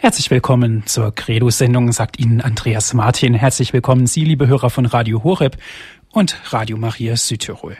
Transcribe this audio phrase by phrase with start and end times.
[0.00, 3.34] Herzlich willkommen zur Credo-Sendung, sagt Ihnen Andreas Martin.
[3.34, 5.56] Herzlich willkommen Sie, liebe Hörer von Radio Horeb
[6.12, 7.76] und Radio Maria Südtirol.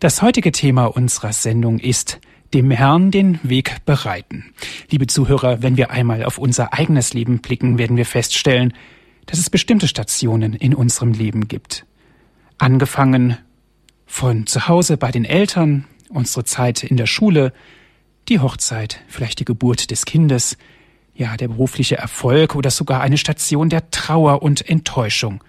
[0.00, 2.20] Das heutige Thema unserer Sendung ist
[2.52, 4.52] dem Herrn den Weg bereiten.
[4.90, 8.74] Liebe Zuhörer, wenn wir einmal auf unser eigenes Leben blicken, werden wir feststellen,
[9.24, 11.86] dass es bestimmte Stationen in unserem Leben gibt.
[12.58, 13.38] Angefangen
[14.04, 17.54] von zu Hause bei den Eltern, unsere Zeit in der Schule,
[18.28, 20.58] die Hochzeit, vielleicht die Geburt des Kindes,
[21.14, 25.42] ja, der berufliche Erfolg oder sogar eine Station der Trauer und Enttäuschung.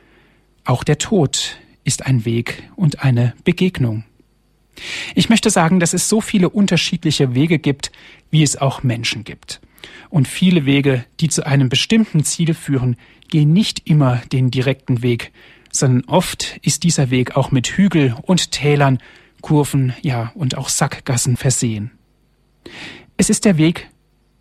[0.65, 4.03] Auch der Tod ist ein Weg und eine Begegnung.
[5.15, 7.91] Ich möchte sagen, dass es so viele unterschiedliche Wege gibt,
[8.31, 9.61] wie es auch Menschen gibt.
[10.09, 12.95] Und viele Wege, die zu einem bestimmten Ziel führen,
[13.29, 15.31] gehen nicht immer den direkten Weg,
[15.71, 18.99] sondern oft ist dieser Weg auch mit Hügel und Tälern,
[19.41, 21.91] Kurven, ja, und auch Sackgassen versehen.
[23.17, 23.89] Es ist der Weg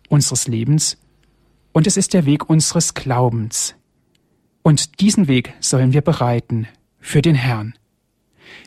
[0.09, 0.97] unseres Lebens
[1.73, 3.75] und es ist der Weg unseres Glaubens.
[4.61, 6.67] Und diesen Weg sollen wir bereiten
[6.99, 7.73] für den Herrn.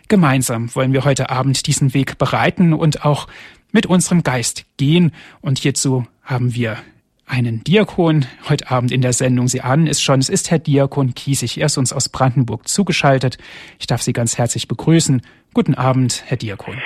[0.09, 3.27] Gemeinsam wollen wir heute Abend diesen Weg bereiten und auch
[3.73, 5.13] mit unserem Geist gehen.
[5.41, 6.77] Und hierzu haben wir
[7.25, 9.49] einen Diakon heute Abend in der Sendung.
[9.49, 11.59] Sie ahnen es schon, es ist Herr Diakon Kiesig.
[11.59, 13.39] Er ist uns aus Brandenburg zugeschaltet.
[13.79, 15.23] Ich darf Sie ganz herzlich begrüßen.
[15.55, 16.77] Guten Abend, Herr Diakon.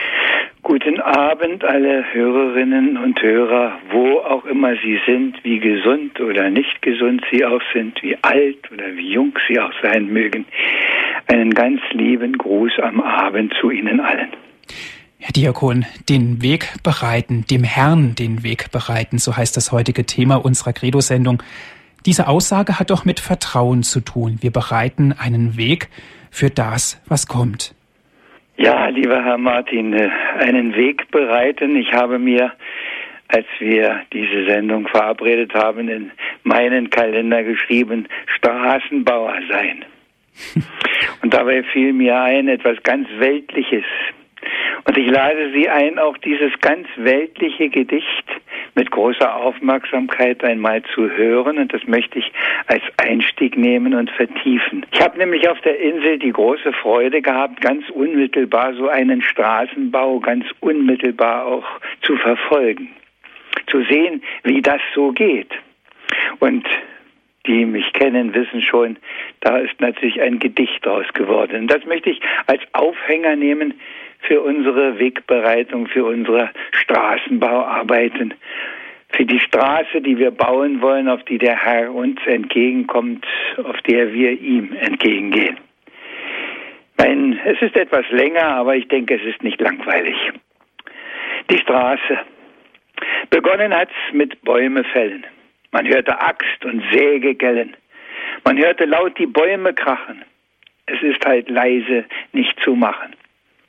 [0.62, 6.82] Guten Abend, alle Hörerinnen und Hörer, wo auch immer Sie sind, wie gesund oder nicht
[6.82, 10.44] gesund Sie auch sind, wie alt oder wie jung Sie auch sein mögen.
[11.28, 14.28] Einen ganz lieben Gruß am Abend zu Ihnen allen.
[15.18, 20.36] Herr Diakon, den Weg bereiten, dem Herrn den Weg bereiten, so heißt das heutige Thema
[20.36, 21.42] unserer Credo-Sendung.
[22.04, 24.38] Diese Aussage hat doch mit Vertrauen zu tun.
[24.40, 25.88] Wir bereiten einen Weg
[26.30, 27.74] für das, was kommt.
[28.62, 31.76] Ja, lieber Herr Martin, äh, einen Weg bereiten.
[31.76, 32.52] Ich habe mir,
[33.28, 36.10] als wir diese Sendung verabredet haben, in
[36.42, 39.86] meinen Kalender geschrieben, Straßenbauer sein.
[41.22, 43.86] Und dabei fiel mir ein etwas ganz Weltliches,
[44.84, 48.24] und ich lade Sie ein, auch dieses ganz weltliche Gedicht
[48.74, 51.58] mit großer Aufmerksamkeit einmal zu hören.
[51.58, 52.32] Und das möchte ich
[52.66, 54.86] als Einstieg nehmen und vertiefen.
[54.92, 60.20] Ich habe nämlich auf der Insel die große Freude gehabt, ganz unmittelbar so einen Straßenbau
[60.20, 61.66] ganz unmittelbar auch
[62.02, 62.88] zu verfolgen.
[63.66, 65.50] Zu sehen, wie das so geht.
[66.38, 66.66] Und
[67.46, 68.96] die mich kennen, wissen schon,
[69.40, 71.62] da ist natürlich ein Gedicht draus geworden.
[71.62, 73.74] Und das möchte ich als Aufhänger nehmen
[74.22, 78.34] für unsere Wegbereitung, für unsere Straßenbauarbeiten,
[79.12, 83.26] für die Straße, die wir bauen wollen, auf die der Herr uns entgegenkommt,
[83.62, 85.58] auf der wir ihm entgegengehen.
[86.96, 90.14] Mein, es ist etwas länger, aber ich denke, es ist nicht langweilig.
[91.50, 92.18] Die Straße.
[93.30, 95.26] Begonnen hat's mit Bäume fällen.
[95.72, 97.76] Man hörte Axt und Säge gellen.
[98.44, 100.24] Man hörte laut die Bäume krachen.
[100.86, 103.14] Es ist halt leise nicht zu machen.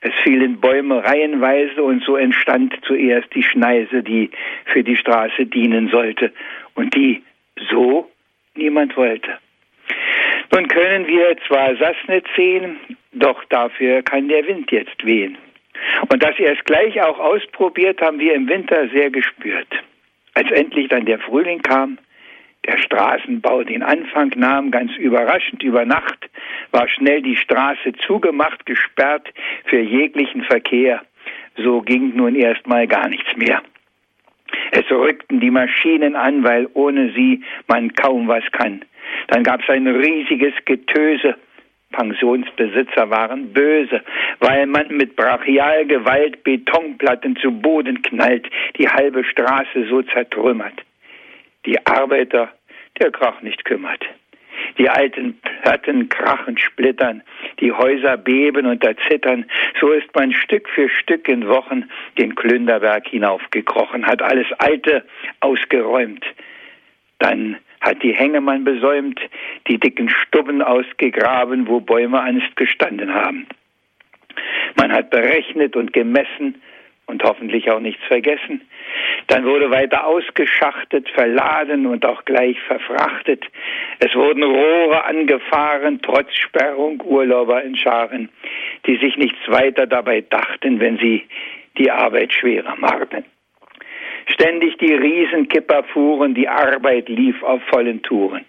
[0.01, 4.31] Es fielen Bäume reihenweise und so entstand zuerst die Schneise, die
[4.66, 6.31] für die Straße dienen sollte
[6.73, 7.22] und die
[7.69, 8.09] so
[8.56, 9.38] niemand wollte.
[10.51, 12.78] Nun können wir zwar Sassnitz sehen,
[13.13, 15.38] doch dafür kann der Wind jetzt wehen.
[16.09, 19.67] Und dass er es gleich auch ausprobiert, haben wir im Winter sehr gespürt.
[20.34, 21.97] Als endlich dann der Frühling kam,
[22.66, 26.29] der Straßenbau den Anfang nahm, ganz überraschend über Nacht,
[26.72, 29.33] war schnell die Straße zugemacht, gesperrt
[29.66, 31.01] für jeglichen Verkehr.
[31.57, 33.61] So ging nun erstmal gar nichts mehr.
[34.72, 38.83] Es rückten die Maschinen an, weil ohne sie man kaum was kann.
[39.28, 41.35] Dann gab es ein riesiges Getöse.
[41.91, 44.01] Pensionsbesitzer waren böse,
[44.39, 48.47] weil man mit Brachialgewalt Betonplatten zu Boden knallt,
[48.78, 50.83] die halbe Straße so zertrümmert
[51.66, 52.51] die Arbeiter
[52.99, 54.03] der Krach nicht kümmert.
[54.77, 57.23] Die alten Platten krachen, splittern,
[57.59, 59.45] die Häuser beben und erzittern.
[59.79, 65.03] So ist man Stück für Stück in Wochen den Klünderberg hinaufgekrochen, hat alles Alte
[65.39, 66.25] ausgeräumt.
[67.19, 69.19] Dann hat die Hängemann besäumt,
[69.67, 73.47] die dicken Stubben ausgegraben, wo Bäume einst gestanden haben.
[74.75, 76.61] Man hat berechnet und gemessen,
[77.11, 78.61] und hoffentlich auch nichts vergessen.
[79.28, 83.43] Dann wurde weiter ausgeschachtet, verladen und auch gleich verfrachtet.
[83.99, 88.29] Es wurden Rohre angefahren, trotz Sperrung Urlauber in Scharen,
[88.87, 91.28] die sich nichts weiter dabei dachten, wenn sie
[91.78, 93.25] die Arbeit schwerer machten.
[94.28, 98.46] Ständig die Riesenkipper fuhren, die Arbeit lief auf vollen Touren.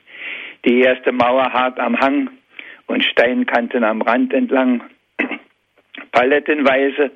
[0.65, 2.31] Die erste Mauer hart am Hang
[2.87, 4.83] und Steinkanten am Rand entlang.
[6.13, 7.11] Palettenweise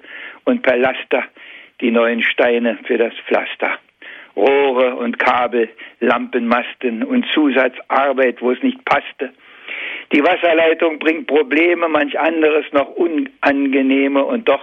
[0.46, 1.25] und per Laster
[1.82, 3.78] die neuen Steine für das Pflaster.
[4.34, 5.69] Rohre und Kabel,
[6.00, 9.32] Lampenmasten und Zusatzarbeit, wo es nicht passte.
[10.12, 14.62] Die Wasserleitung bringt Probleme, manch anderes noch unangenehme und doch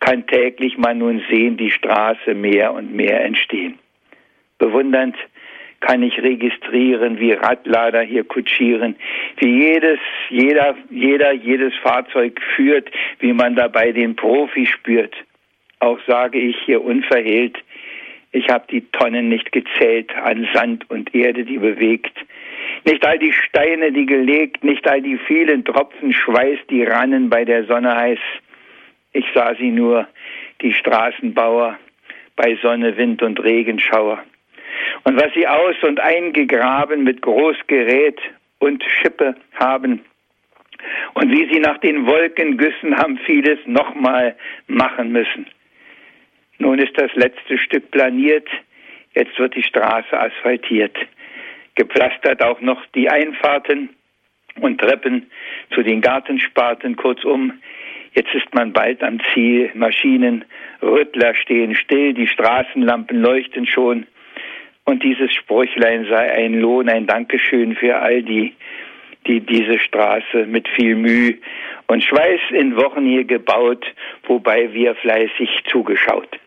[0.00, 3.78] kann täglich man nun sehen, die Straße mehr und mehr entstehen.
[4.58, 5.16] Bewundernd
[5.80, 8.96] kann ich registrieren, wie Radlader hier kutschieren,
[9.38, 9.98] wie jedes,
[10.30, 12.90] jeder, jeder, jedes Fahrzeug führt,
[13.20, 15.14] wie man dabei den Profi spürt.
[15.80, 17.58] Auch sage ich hier unverhehlt,
[18.32, 22.12] ich habe die Tonnen nicht gezählt an Sand und Erde, die bewegt.
[22.84, 27.44] Nicht all die Steine, die gelegt, nicht all die vielen Tropfen Schweiß, die rannen bei
[27.44, 28.18] der Sonne heiß.
[29.12, 30.06] Ich sah sie nur,
[30.60, 31.78] die Straßenbauer,
[32.36, 34.22] bei Sonne, Wind und Regenschauer.
[35.04, 38.18] Und was sie aus und eingegraben mit Großgerät
[38.58, 40.02] und Schippe haben,
[41.14, 44.36] und wie sie nach den Wolkengüssen haben vieles nochmal
[44.66, 45.46] machen müssen.
[46.58, 48.48] Nun ist das letzte Stück planiert,
[49.14, 50.96] jetzt wird die Straße asphaltiert.
[51.74, 53.90] Gepflastert auch noch die Einfahrten
[54.60, 55.30] und Treppen
[55.74, 57.52] zu den Gartensparten, kurzum,
[58.14, 60.44] jetzt ist man bald am Ziel, Maschinen,
[60.80, 64.06] Rüttler stehen still, die Straßenlampen leuchten schon,
[64.86, 68.54] und dieses Sprüchlein sei ein Lohn, ein Dankeschön für all die,
[69.26, 71.34] die diese Straße mit viel Mühe
[71.88, 73.84] und Schweiß in Wochen hier gebaut,
[74.26, 76.38] wobei wir fleißig zugeschaut.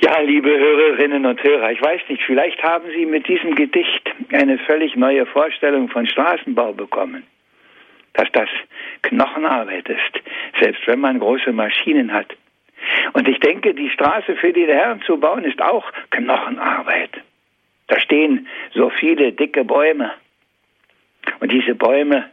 [0.00, 4.58] Ja, liebe Hörerinnen und Hörer, ich weiß nicht, vielleicht haben Sie mit diesem Gedicht eine
[4.58, 7.22] völlig neue Vorstellung von Straßenbau bekommen.
[8.12, 8.48] Dass das
[9.02, 10.22] Knochenarbeit ist,
[10.60, 12.36] selbst wenn man große Maschinen hat.
[13.12, 17.10] Und ich denke, die Straße für die Herren zu bauen ist auch Knochenarbeit.
[17.86, 20.10] Da stehen so viele dicke Bäume.
[21.40, 22.30] Und diese Bäume,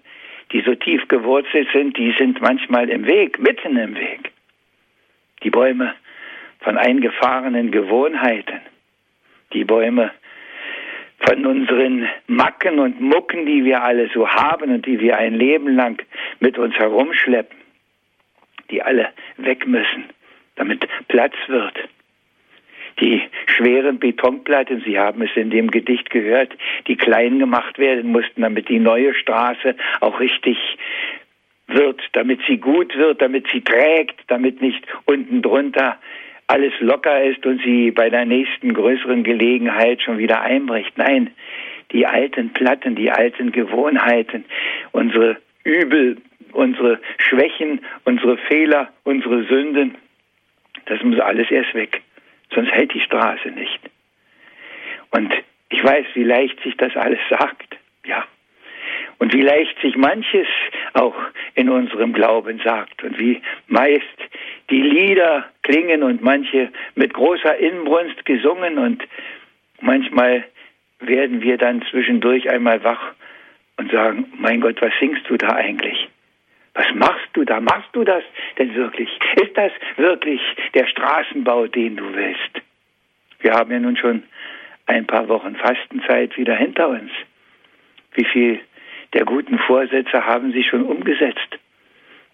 [0.51, 4.31] die so tief gewurzelt sind, die sind manchmal im Weg, mitten im Weg.
[5.43, 5.93] Die Bäume
[6.59, 8.61] von eingefahrenen Gewohnheiten.
[9.53, 10.11] Die Bäume
[11.19, 15.75] von unseren Macken und Mucken, die wir alle so haben und die wir ein Leben
[15.75, 16.01] lang
[16.39, 17.57] mit uns herumschleppen,
[18.69, 20.05] die alle weg müssen
[20.61, 21.73] damit Platz wird.
[22.99, 26.55] Die schweren Betonplatten, Sie haben es in dem Gedicht gehört,
[26.87, 30.57] die klein gemacht werden mussten, damit die neue Straße auch richtig
[31.65, 35.97] wird, damit sie gut wird, damit sie trägt, damit nicht unten drunter
[36.45, 40.95] alles locker ist und sie bei der nächsten größeren Gelegenheit schon wieder einbricht.
[40.97, 41.31] Nein,
[41.91, 44.43] die alten Platten, die alten Gewohnheiten,
[44.91, 46.17] unsere Übel,
[46.51, 49.95] unsere Schwächen, unsere Fehler, unsere Sünden,
[50.85, 52.01] das muss alles erst weg,
[52.53, 53.79] sonst hält die Straße nicht.
[55.11, 55.33] Und
[55.69, 58.25] ich weiß, wie leicht sich das alles sagt, ja.
[59.19, 60.47] Und wie leicht sich manches
[60.93, 61.15] auch
[61.53, 64.05] in unserem Glauben sagt und wie meist
[64.69, 69.03] die Lieder klingen und manche mit großer Inbrunst gesungen und
[69.79, 70.45] manchmal
[70.99, 73.13] werden wir dann zwischendurch einmal wach
[73.77, 76.09] und sagen, mein Gott, was singst du da eigentlich?
[76.73, 77.59] Was machst du da?
[77.59, 78.23] Machst du das
[78.57, 79.09] denn wirklich?
[79.41, 80.41] Ist das wirklich
[80.73, 82.61] der Straßenbau, den du willst?
[83.39, 84.23] Wir haben ja nun schon
[84.85, 87.11] ein paar Wochen Fastenzeit wieder hinter uns.
[88.13, 88.59] Wie viel
[89.13, 91.59] der guten Vorsätze haben Sie schon umgesetzt?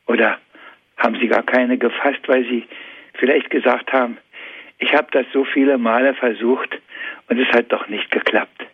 [0.05, 0.39] Oder
[0.97, 2.67] haben Sie gar keine gefasst, weil Sie
[3.15, 4.17] vielleicht gesagt haben,
[4.79, 6.77] ich habe das so viele Male versucht
[7.29, 8.65] und es hat doch nicht geklappt.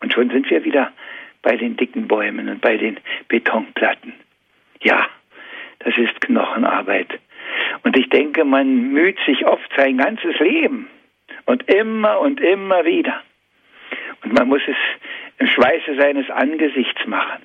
[0.00, 0.92] Und schon sind wir wieder
[1.42, 4.14] bei den dicken Bäumen und bei den Betonplatten.
[4.82, 5.08] Ja,
[5.80, 7.18] das ist Knochenarbeit.
[7.82, 10.88] Und ich denke, man müht sich oft sein ganzes Leben
[11.46, 13.22] und immer und immer wieder.
[14.22, 14.76] Und man muss es
[15.38, 17.42] im Schweiße seines Angesichts machen.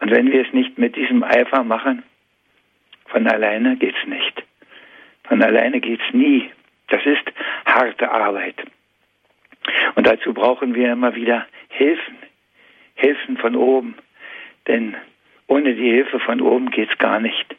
[0.00, 2.02] Und wenn wir es nicht mit diesem Eifer machen,
[3.06, 4.42] von alleine geht's nicht.
[5.24, 6.50] Von alleine geht's nie.
[6.88, 7.22] Das ist
[7.66, 8.56] harte Arbeit.
[9.94, 12.16] Und dazu brauchen wir immer wieder Hilfen.
[12.94, 13.94] Hilfen von oben.
[14.66, 14.96] Denn
[15.50, 17.56] ohne die Hilfe von oben geht's gar nicht.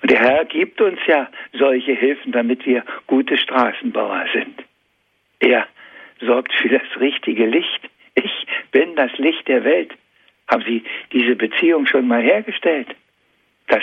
[0.00, 4.62] Und der Herr gibt uns ja solche Hilfen, damit wir gute Straßenbauer sind.
[5.40, 5.66] Er
[6.20, 7.80] sorgt für das richtige Licht.
[8.14, 9.92] Ich bin das Licht der Welt.
[10.46, 12.88] Haben Sie diese Beziehung schon mal hergestellt?
[13.66, 13.82] Dass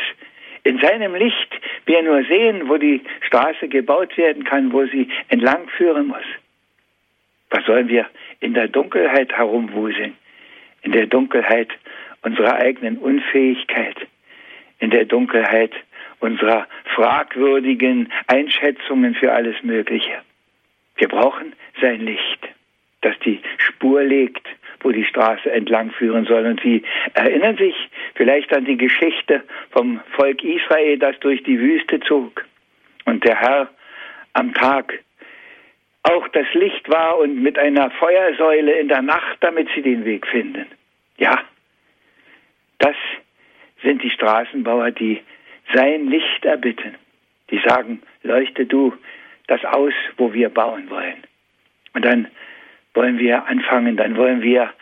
[0.63, 5.67] in seinem Licht wir nur sehen, wo die Straße gebaut werden kann, wo sie entlang
[5.69, 6.25] führen muss.
[7.49, 8.05] Was sollen wir
[8.39, 10.15] in der Dunkelheit herumwuseln?
[10.83, 11.69] In der Dunkelheit
[12.21, 13.95] unserer eigenen Unfähigkeit,
[14.79, 15.71] in der Dunkelheit
[16.19, 20.21] unserer fragwürdigen Einschätzungen für alles Mögliche.
[20.95, 22.47] Wir brauchen sein Licht,
[23.01, 24.47] das die Spur legt,
[24.81, 26.45] wo die Straße entlang führen soll.
[26.45, 26.83] Und Sie
[27.13, 27.75] erinnern sich
[28.15, 32.45] vielleicht an die Geschichte vom Volk Israel, das durch die Wüste zog.
[33.05, 33.69] Und der Herr
[34.33, 34.99] am Tag
[36.03, 40.25] auch das Licht war und mit einer Feuersäule in der Nacht, damit sie den Weg
[40.27, 40.65] finden.
[41.17, 41.39] Ja,
[42.79, 42.95] das
[43.83, 45.21] sind die Straßenbauer, die
[45.73, 46.95] sein Licht erbitten.
[47.49, 48.93] Die sagen, leuchte du
[49.47, 51.23] das aus, wo wir bauen wollen.
[51.93, 52.27] Und dann
[52.93, 54.73] wollen wir anfangen, dann wollen wir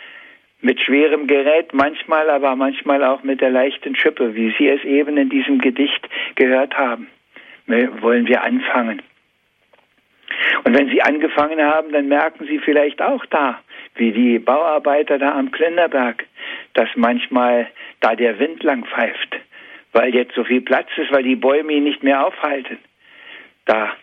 [0.62, 5.18] mit schwerem Gerät, manchmal aber manchmal auch mit der leichten Schippe, wie Sie es eben
[5.18, 7.08] in diesem Gedicht gehört haben,
[7.68, 9.02] wollen wir anfangen.
[10.64, 13.62] Und wenn Sie angefangen haben, dann merken Sie vielleicht auch da,
[13.96, 16.26] wie die Bauarbeiter da am Klinderberg,
[16.76, 17.68] dass manchmal
[18.02, 19.36] da der Wind lang pfeift,
[19.94, 22.78] weil jetzt so viel Platz ist, weil die Bäume ihn nicht mehr aufhalten.
[23.66, 23.94] Da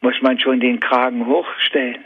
[0.00, 2.04] muss man schon den Kragen hochstellen.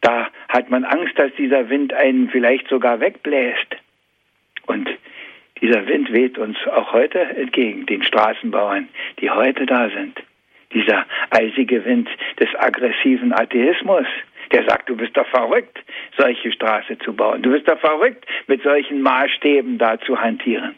[0.00, 3.76] Da hat man Angst, dass dieser Wind einen vielleicht sogar wegbläst.
[4.66, 4.88] Und
[5.60, 8.88] dieser Wind weht uns auch heute entgegen, den Straßenbauern,
[9.20, 10.20] die heute da sind.
[10.72, 12.08] Dieser eisige Wind
[12.38, 14.06] des aggressiven Atheismus,
[14.52, 15.78] der sagt, du bist doch verrückt,
[16.16, 17.42] solche Straße zu bauen.
[17.42, 20.74] Du bist doch verrückt, mit solchen Maßstäben da zu hantieren.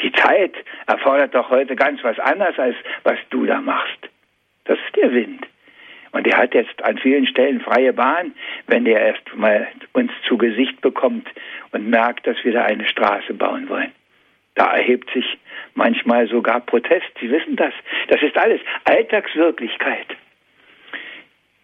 [0.00, 0.54] Die Zeit
[0.86, 4.08] erfordert doch heute ganz was anderes, als was du da machst.
[4.64, 5.46] Das ist der Wind.
[6.12, 8.34] Und er hat jetzt an vielen Stellen freie Bahn,
[8.66, 11.26] wenn der erst mal uns zu Gesicht bekommt
[11.70, 13.92] und merkt, dass wir da eine Straße bauen wollen.
[14.54, 15.24] Da erhebt sich
[15.74, 17.06] manchmal sogar Protest.
[17.20, 17.72] Sie wissen das.
[18.08, 20.06] Das ist alles Alltagswirklichkeit.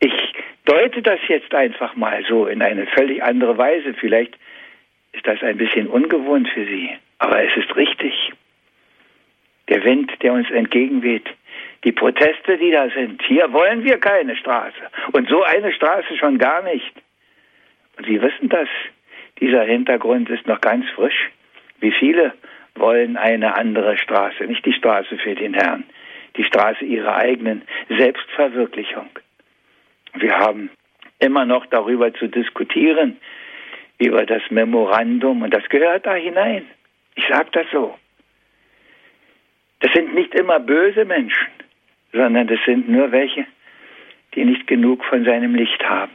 [0.01, 0.33] Ich
[0.69, 3.95] deute das jetzt einfach mal so in eine völlig andere Weise.
[3.95, 4.37] Vielleicht
[5.13, 8.33] ist das ein bisschen ungewohnt für Sie, aber es ist richtig.
[9.69, 11.27] Der Wind, der uns entgegenweht,
[11.85, 13.23] die Proteste, die da sind.
[13.23, 14.77] Hier wollen wir keine Straße.
[15.13, 16.93] Und so eine Straße schon gar nicht.
[17.97, 18.69] Und Sie wissen das.
[19.41, 21.31] Dieser Hintergrund ist noch ganz frisch.
[21.81, 22.35] Wie viele
[22.75, 25.85] wollen eine andere Straße, nicht die Straße für den Herrn,
[26.37, 29.09] die Straße ihrer eigenen Selbstverwirklichung.
[30.21, 30.71] Wir haben
[31.19, 33.17] immer noch darüber zu diskutieren,
[33.99, 36.65] über das Memorandum, und das gehört da hinein.
[37.17, 37.99] Ich sage das so.
[39.81, 41.49] Das sind nicht immer böse Menschen
[42.13, 43.47] sondern das sind nur welche,
[44.35, 46.13] die nicht genug von seinem Licht haben.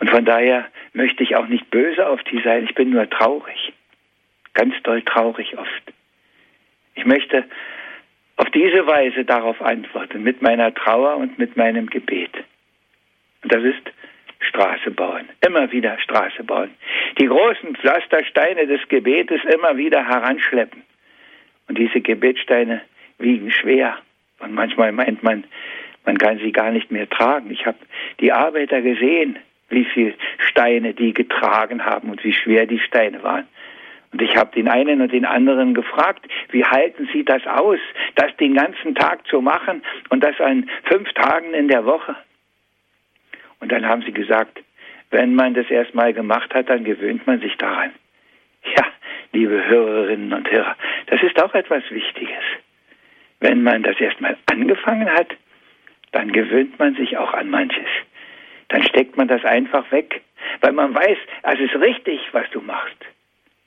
[0.00, 3.72] Und von daher möchte ich auch nicht böse auf die sein, ich bin nur traurig,
[4.54, 5.92] ganz doll traurig oft.
[6.94, 7.44] Ich möchte
[8.36, 12.32] auf diese Weise darauf antworten, mit meiner Trauer und mit meinem Gebet.
[13.42, 13.92] Und das ist
[14.40, 16.70] Straße bauen, immer wieder Straße bauen.
[17.18, 20.82] Die großen Pflastersteine des Gebetes immer wieder heranschleppen.
[21.68, 22.82] Und diese Gebetsteine
[23.18, 23.96] wiegen schwer.
[24.40, 25.44] Und manchmal meint man,
[26.04, 27.50] man kann sie gar nicht mehr tragen.
[27.50, 27.78] Ich habe
[28.20, 33.46] die Arbeiter gesehen, wie viele Steine die getragen haben und wie schwer die Steine waren.
[34.12, 37.78] Und ich habe den einen und den anderen gefragt, wie halten Sie das aus,
[38.16, 42.14] das den ganzen Tag zu machen und das an fünf Tagen in der Woche?
[43.62, 44.58] Und dann haben sie gesagt,
[45.10, 47.92] wenn man das erstmal gemacht hat, dann gewöhnt man sich daran.
[48.76, 48.84] Ja,
[49.32, 50.76] liebe Hörerinnen und Hörer,
[51.06, 52.42] das ist auch etwas Wichtiges.
[53.38, 55.28] Wenn man das erstmal angefangen hat,
[56.10, 57.86] dann gewöhnt man sich auch an manches.
[58.68, 60.22] Dann steckt man das einfach weg,
[60.60, 62.98] weil man weiß, es ist richtig, was du machst.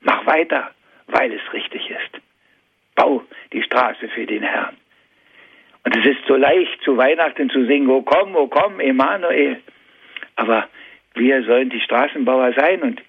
[0.02, 0.72] Mach weiter,
[1.06, 2.22] weil es richtig ist.
[2.96, 3.22] Bau
[3.54, 4.76] die Straße für den Herrn.
[5.84, 9.62] Und es ist so leicht, zu Weihnachten zu singen, oh komm, oh komm, Emanuel.
[10.36, 10.68] Aber
[11.14, 13.02] wir sollen die Straßenbauer sein und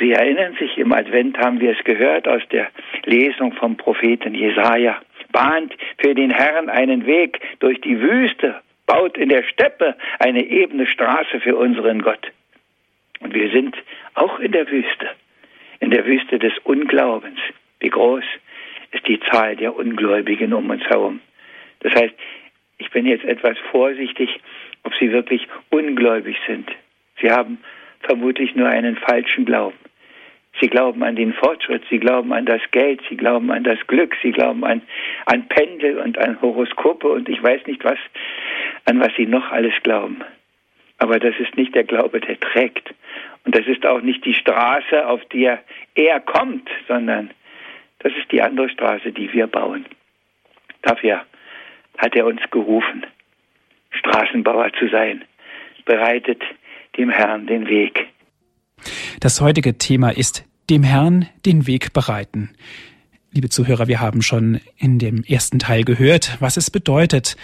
[0.00, 2.68] Sie erinnern sich, im Advent haben wir es gehört aus der
[3.04, 5.00] Lesung vom Propheten Jesaja
[5.34, 10.86] bahnt für den Herrn einen Weg durch die Wüste, baut in der Steppe eine ebene
[10.86, 12.30] Straße für unseren Gott.
[13.20, 13.76] Und wir sind
[14.14, 15.10] auch in der Wüste,
[15.80, 17.38] in der Wüste des Unglaubens.
[17.80, 18.24] Wie groß
[18.92, 21.20] ist die Zahl der Ungläubigen um uns herum?
[21.80, 22.14] Das heißt,
[22.78, 24.40] ich bin jetzt etwas vorsichtig,
[24.84, 26.70] ob sie wirklich ungläubig sind.
[27.20, 27.58] Sie haben
[28.00, 29.78] vermutlich nur einen falschen Glauben.
[30.60, 34.14] Sie glauben an den Fortschritt, sie glauben an das Geld, sie glauben an das Glück,
[34.22, 34.82] sie glauben an,
[35.26, 37.98] an Pendel und an Horoskope und ich weiß nicht was,
[38.84, 40.22] an was sie noch alles glauben.
[40.98, 42.94] Aber das ist nicht der Glaube, der trägt.
[43.44, 45.62] Und das ist auch nicht die Straße, auf der
[45.94, 47.30] er kommt, sondern
[47.98, 49.86] das ist die andere Straße, die wir bauen.
[50.82, 51.24] Dafür
[51.98, 53.04] hat er uns gerufen,
[53.98, 55.24] Straßenbauer zu sein,
[55.84, 56.42] bereitet
[56.96, 58.06] dem Herrn den Weg.
[59.20, 62.50] Das heutige Thema ist dem Herrn den Weg bereiten.
[63.32, 67.36] Liebe Zuhörer, wir haben schon in dem ersten Teil gehört, was es bedeutet,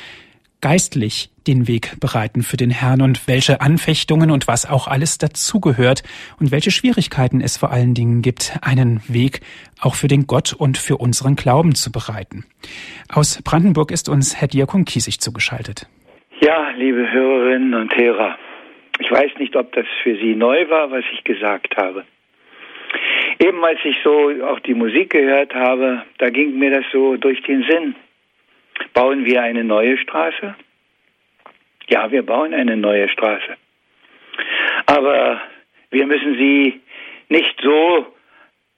[0.60, 6.02] geistlich den Weg bereiten für den Herrn und welche Anfechtungen und was auch alles dazugehört
[6.38, 9.40] und welche Schwierigkeiten es vor allen Dingen gibt, einen Weg
[9.80, 12.44] auch für den Gott und für unseren Glauben zu bereiten.
[13.08, 15.88] Aus Brandenburg ist uns Herr Diakon Kiesig zugeschaltet.
[16.42, 18.38] Ja, liebe Hörerinnen und Hörer,
[18.98, 22.06] ich weiß nicht, ob das für Sie neu war, was ich gesagt habe.
[23.38, 27.42] Eben als ich so auch die Musik gehört habe, da ging mir das so durch
[27.42, 27.94] den Sinn.
[28.94, 30.54] Bauen wir eine neue Straße?
[31.88, 33.58] Ja, wir bauen eine neue Straße.
[34.86, 35.42] Aber
[35.90, 36.80] wir müssen sie
[37.28, 38.06] nicht so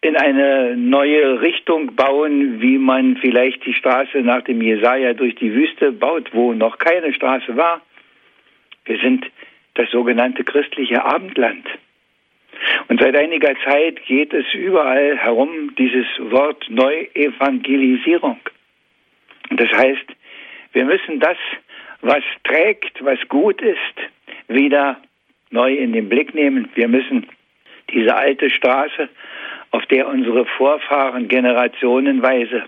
[0.03, 5.55] in eine neue Richtung bauen, wie man vielleicht die Straße nach dem Jesaja durch die
[5.55, 7.81] Wüste baut, wo noch keine Straße war.
[8.85, 9.25] Wir sind
[9.75, 11.65] das sogenannte christliche Abendland.
[12.89, 18.41] Und seit einiger Zeit geht es überall herum, dieses Wort Neuevangelisierung.
[19.51, 20.07] Das heißt,
[20.73, 21.37] wir müssen das,
[22.01, 23.77] was trägt, was gut ist,
[24.49, 25.01] wieder
[25.51, 26.69] neu in den Blick nehmen.
[26.75, 27.29] Wir müssen
[27.93, 29.09] diese alte Straße,
[29.73, 32.65] auf der unsere Vorfahren generationenweise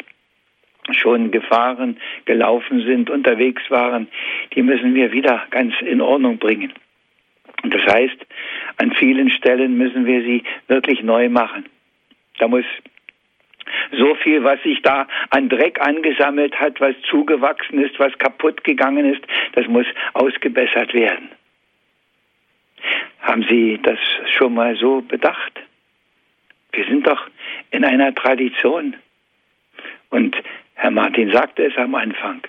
[0.93, 4.09] schon gefahren, gelaufen sind, unterwegs waren,
[4.55, 6.73] die müssen wir wieder ganz in Ordnung bringen.
[7.63, 8.27] Und das heißt,
[8.77, 11.67] an vielen Stellen müssen wir sie wirklich neu machen.
[12.39, 12.65] Da muss
[13.93, 19.07] so viel, was sich da an Dreck angesammelt hat, was zugewachsen ist, was kaputt gegangen
[19.07, 21.31] ist, das muss ausgebessert werden.
[23.21, 23.99] Haben Sie das
[24.37, 25.61] schon mal so bedacht?
[26.75, 27.21] Wir sind doch
[27.71, 28.95] in einer Tradition.
[30.11, 30.37] Und
[30.75, 32.43] Herr Martin sagte es am Anfang.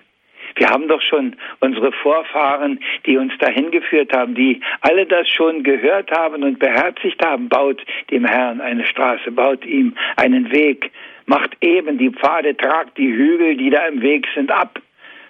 [0.55, 5.63] Wir haben doch schon unsere Vorfahren, die uns dahin geführt haben, die alle das schon
[5.63, 7.49] gehört haben und beherzigt haben.
[7.49, 10.91] Baut dem Herrn eine Straße, baut ihm einen Weg,
[11.25, 14.79] macht eben die Pfade, tragt die Hügel, die da im Weg sind, ab.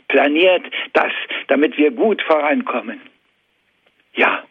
[0.08, 1.12] Planiert das,
[1.48, 3.02] damit wir gut vorankommen.
[4.14, 4.44] Ja,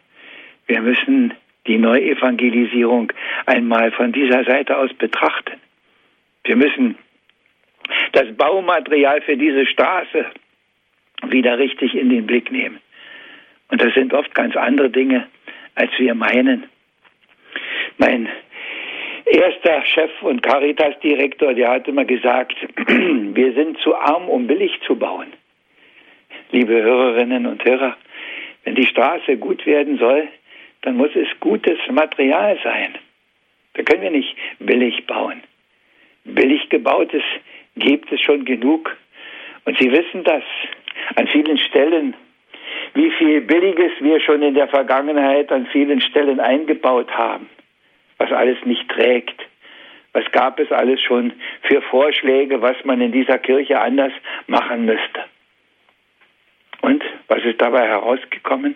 [0.67, 1.33] wir müssen
[1.67, 3.11] die Neuevangelisierung
[3.45, 5.59] einmal von dieser Seite aus betrachten.
[6.43, 6.95] Wir müssen
[8.11, 10.25] das Baumaterial für diese Straße
[11.27, 12.79] wieder richtig in den Blick nehmen.
[13.69, 15.27] Und das sind oft ganz andere Dinge,
[15.75, 16.65] als wir meinen.
[17.97, 18.29] Mein
[19.25, 22.55] erster Chef und Caritas-Direktor, der hat immer gesagt,
[22.87, 25.33] wir sind zu arm, um billig zu bauen.
[26.51, 27.97] Liebe Hörerinnen und Hörer,
[28.63, 30.27] wenn die Straße gut werden soll,
[30.85, 32.95] dann muss es gutes Material sein.
[33.73, 35.41] Da können wir nicht billig bauen.
[36.23, 37.23] Billig gebautes
[37.75, 38.95] gibt es schon genug.
[39.65, 40.43] Und Sie wissen das
[41.15, 42.13] an vielen Stellen,
[42.93, 47.49] wie viel Billiges wir schon in der Vergangenheit an vielen Stellen eingebaut haben,
[48.17, 49.41] was alles nicht trägt.
[50.13, 54.13] Was gab es alles schon für Vorschläge, was man in dieser Kirche anders
[54.47, 55.25] machen müsste?
[56.81, 58.75] Und was ist dabei herausgekommen?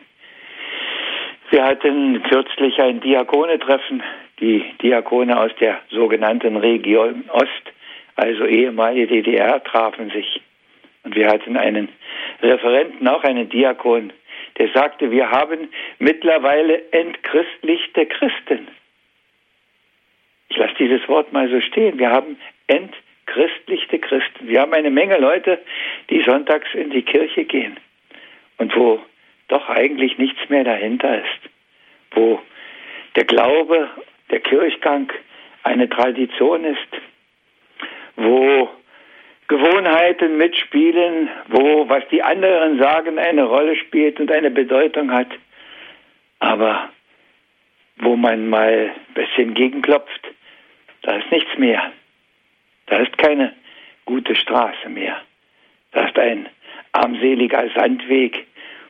[1.51, 4.03] Wir hatten kürzlich ein Diakonetreffen.
[4.39, 7.73] Die Diakone aus der sogenannten Region Ost,
[8.15, 10.41] also ehemalige DDR, trafen sich.
[11.03, 11.89] Und wir hatten einen
[12.41, 14.13] Referenten, auch einen Diakon,
[14.57, 18.67] der sagte, wir haben mittlerweile entchristlichte Christen.
[20.49, 21.97] Ich lasse dieses Wort mal so stehen.
[21.97, 24.47] Wir haben entchristlichte Christen.
[24.47, 25.59] Wir haben eine Menge Leute,
[26.09, 27.77] die sonntags in die Kirche gehen
[28.57, 28.99] und wo
[29.49, 31.49] doch eigentlich nichts mehr dahinter ist,
[32.11, 32.41] wo
[33.15, 33.89] der Glaube,
[34.31, 35.11] der Kirchgang
[35.63, 36.87] eine Tradition ist,
[38.15, 38.69] wo
[39.47, 45.29] Gewohnheiten mitspielen, wo was die anderen sagen eine Rolle spielt und eine Bedeutung hat,
[46.39, 46.89] aber
[47.97, 50.21] wo man mal ein bisschen gegenklopft,
[51.01, 51.91] da ist nichts mehr.
[52.85, 53.53] Da ist keine
[54.05, 55.21] gute Straße mehr.
[55.91, 56.47] Da ist ein
[56.91, 58.45] armseliger Sandweg,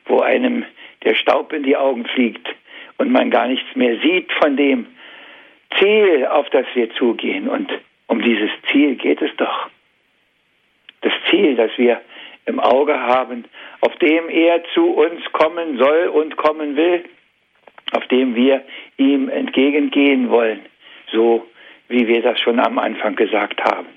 [0.06, 0.64] wo einem
[1.04, 2.46] der Staub in die Augen fliegt
[2.98, 4.86] und man gar nichts mehr sieht von dem
[5.78, 7.48] Ziel, auf das wir zugehen.
[7.48, 7.70] Und
[8.06, 9.68] um dieses Ziel geht es doch.
[11.00, 12.00] Das Ziel, das wir
[12.46, 13.44] im Auge haben,
[13.80, 17.04] auf dem er zu uns kommen soll und kommen will,
[17.92, 18.64] auf dem wir
[18.96, 20.60] ihm entgegengehen wollen,
[21.12, 21.46] so
[21.88, 23.88] wie wir das schon am Anfang gesagt haben.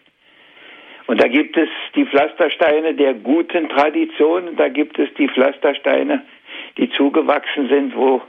[1.08, 6.24] Und da gibt es die Pflastersteine der guten Tradition, da gibt es die Pflastersteine,
[6.78, 8.22] die zugewachsen sind, wo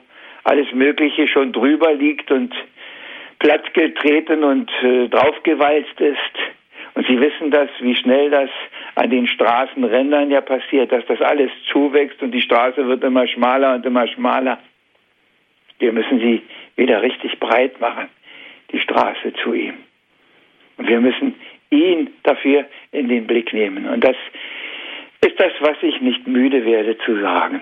[0.42, 2.54] alles Mögliche schon drüber liegt und
[3.38, 6.18] plattgetreten und äh, draufgewalzt ist.
[6.94, 8.50] Und Sie wissen das, wie schnell das
[8.94, 13.74] an den Straßenrändern ja passiert, dass das alles zuwächst und die Straße wird immer schmaler
[13.74, 14.58] und immer schmaler.
[15.78, 16.42] Wir müssen sie
[16.76, 18.08] wieder richtig breit machen,
[18.70, 19.74] die Straße zu ihm.
[20.76, 21.34] Und wir müssen
[21.74, 23.86] ihn dafür in den Blick nehmen.
[23.86, 24.16] Und das
[25.24, 27.60] ist das, was ich nicht müde werde zu sagen.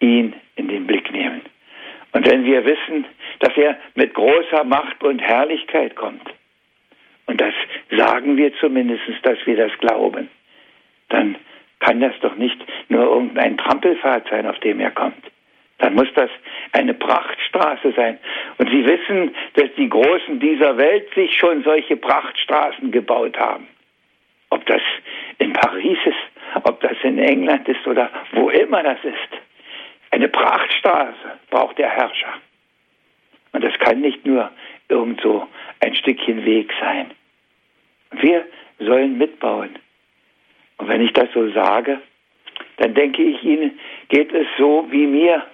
[0.00, 1.42] Ihn in den Blick nehmen.
[2.12, 3.04] Und wenn wir wissen,
[3.40, 6.22] dass er mit großer Macht und Herrlichkeit kommt,
[7.26, 7.52] und das
[7.90, 10.30] sagen wir zumindest, dass wir das glauben,
[11.10, 11.36] dann
[11.80, 15.22] kann das doch nicht nur irgendein Trampelpfad sein, auf dem er kommt.
[15.78, 16.30] Dann muss das
[16.72, 18.18] eine Prachtstraße sein.
[18.58, 23.68] Und Sie wissen, dass die Großen dieser Welt sich schon solche Prachtstraßen gebaut haben.
[24.50, 24.82] Ob das
[25.38, 29.40] in Paris ist, ob das in England ist oder wo immer das ist.
[30.10, 32.34] Eine Prachtstraße braucht der Herrscher.
[33.52, 34.50] Und das kann nicht nur
[34.88, 35.46] irgendwo
[35.80, 37.10] ein Stückchen Weg sein.
[38.12, 38.46] Wir
[38.78, 39.78] sollen mitbauen.
[40.78, 42.00] Und wenn ich das so sage,
[42.78, 45.44] dann denke ich Ihnen, geht es so wie mir.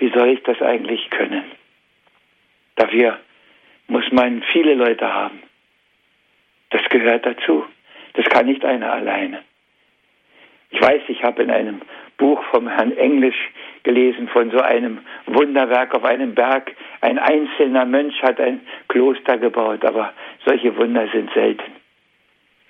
[0.00, 1.44] Wie soll ich das eigentlich können?
[2.76, 3.20] Dafür
[3.86, 5.42] muss man viele Leute haben.
[6.70, 7.66] Das gehört dazu.
[8.14, 9.42] Das kann nicht einer alleine.
[10.70, 11.82] Ich weiß, ich habe in einem
[12.16, 13.50] Buch vom Herrn Englisch
[13.82, 16.74] gelesen von so einem Wunderwerk auf einem Berg.
[17.02, 20.14] Ein einzelner Mönch hat ein Kloster gebaut, aber
[20.46, 21.72] solche Wunder sind selten.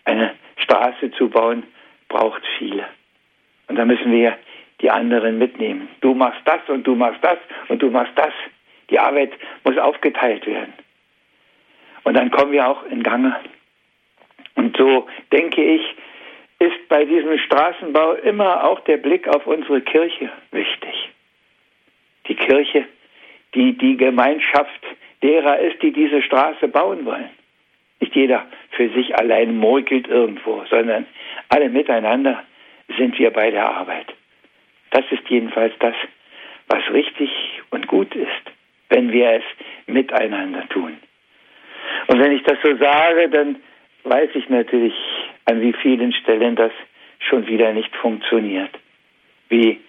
[0.04, 1.62] Eine Straße zu bauen
[2.08, 2.86] braucht viele.
[3.68, 4.36] Und da müssen wir
[4.80, 5.88] die anderen mitnehmen.
[6.00, 7.38] Du machst das und du machst das
[7.68, 8.32] und du machst das.
[8.90, 9.32] Die Arbeit
[9.64, 10.72] muss aufgeteilt werden.
[12.04, 13.36] Und dann kommen wir auch in Gange.
[14.54, 15.82] Und so denke ich,
[16.58, 21.10] ist bei diesem Straßenbau immer auch der Blick auf unsere Kirche wichtig.
[22.28, 22.84] Die Kirche,
[23.54, 24.80] die die Gemeinschaft
[25.22, 27.30] derer ist, die diese Straße bauen wollen.
[28.00, 31.06] Nicht jeder für sich allein murkelt irgendwo, sondern
[31.48, 32.42] alle miteinander
[32.98, 34.14] sind wir bei der Arbeit.
[34.90, 35.94] Das ist jedenfalls das,
[36.68, 37.30] was richtig
[37.70, 38.28] und gut ist,
[38.88, 39.44] wenn wir es
[39.86, 40.96] miteinander tun.
[42.08, 43.56] Und wenn ich das so sage, dann
[44.04, 44.94] weiß ich natürlich,
[45.44, 46.72] an wie vielen Stellen das
[47.18, 48.70] schon wieder nicht funktioniert.
[49.48, 49.80] Wie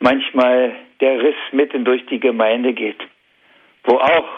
[0.00, 3.00] manchmal der Riss mitten durch die Gemeinde geht,
[3.84, 4.28] wo auch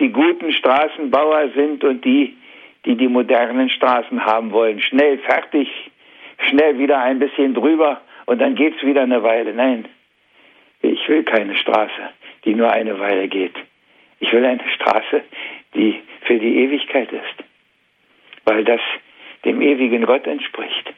[0.00, 2.36] die guten Straßenbauer sind und die,
[2.84, 4.80] die die modernen Straßen haben wollen.
[4.80, 5.68] Schnell fertig,
[6.48, 9.52] schnell wieder ein bisschen drüber und dann geht's wieder eine Weile.
[9.52, 9.86] Nein,
[10.82, 12.10] ich will keine Straße,
[12.44, 13.54] die nur eine Weile geht.
[14.20, 15.22] Ich will eine Straße,
[15.74, 17.44] die für die Ewigkeit ist,
[18.44, 18.80] weil das
[19.44, 20.92] dem ewigen Gott entspricht.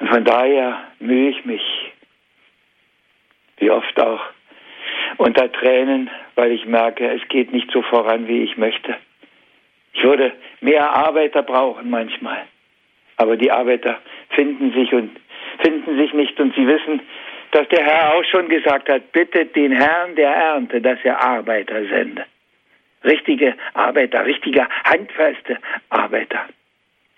[0.00, 1.62] Und von daher mühe ich mich,
[3.58, 4.20] wie oft auch,
[5.18, 8.96] unter Tränen, weil ich merke, es geht nicht so voran, wie ich möchte.
[9.94, 12.46] Ich würde mehr Arbeiter brauchen manchmal.
[13.16, 15.10] Aber die Arbeiter finden sich und
[15.62, 17.00] finden sich nicht und sie wissen,
[17.52, 21.84] dass der Herr auch schon gesagt hat, bittet den Herrn der Ernte, dass er Arbeiter
[21.86, 22.24] sende.
[23.04, 25.58] Richtige Arbeiter, richtige handfeste
[25.90, 26.46] Arbeiter.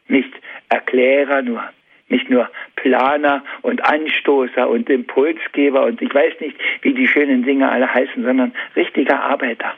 [0.08, 0.32] Nicht
[0.68, 1.62] Erklärer nur,
[2.08, 7.70] nicht nur Planer und Anstoßer und Impulsgeber und ich weiß nicht, wie die schönen Dinge
[7.70, 9.74] alle heißen, sondern richtige Arbeiter,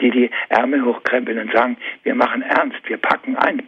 [0.00, 3.62] die die Ärmel hochkrempeln und sagen, wir machen ernst, wir packen an.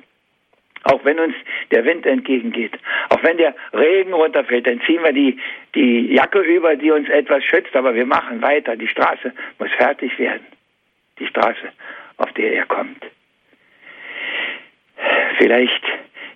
[0.84, 1.34] Auch wenn uns
[1.70, 2.72] der Wind entgegengeht,
[3.10, 5.38] auch wenn der Regen runterfällt, dann ziehen wir die,
[5.74, 8.76] die Jacke über, die uns etwas schützt, aber wir machen weiter.
[8.76, 10.46] Die Straße muss fertig werden.
[11.18, 11.72] Die Straße,
[12.16, 13.04] auf der er kommt.
[15.36, 15.84] Vielleicht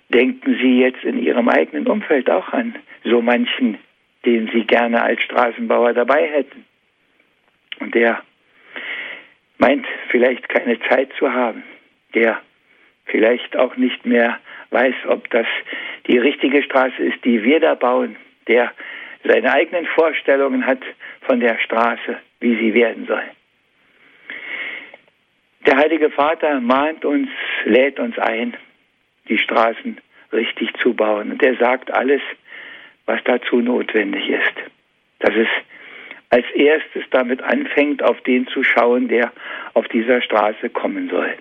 [0.09, 3.79] denken Sie jetzt in Ihrem eigenen Umfeld auch an so manchen,
[4.25, 6.65] den Sie gerne als Straßenbauer dabei hätten.
[7.79, 8.21] Und der
[9.57, 11.63] meint vielleicht keine Zeit zu haben,
[12.13, 12.41] der
[13.05, 14.39] vielleicht auch nicht mehr
[14.71, 15.47] weiß, ob das
[16.07, 18.15] die richtige Straße ist, die wir da bauen,
[18.47, 18.71] der
[19.23, 20.81] seine eigenen Vorstellungen hat
[21.21, 23.23] von der Straße, wie sie werden soll.
[25.65, 27.29] Der Heilige Vater mahnt uns,
[27.63, 28.55] lädt uns ein,
[29.27, 29.97] die Straßen
[30.31, 31.31] richtig zu bauen.
[31.31, 32.21] Und er sagt alles,
[33.07, 34.53] was dazu notwendig ist.
[35.19, 35.47] Dass es
[36.29, 39.31] als erstes damit anfängt, auf den zu schauen, der
[39.73, 41.35] auf dieser Straße kommen soll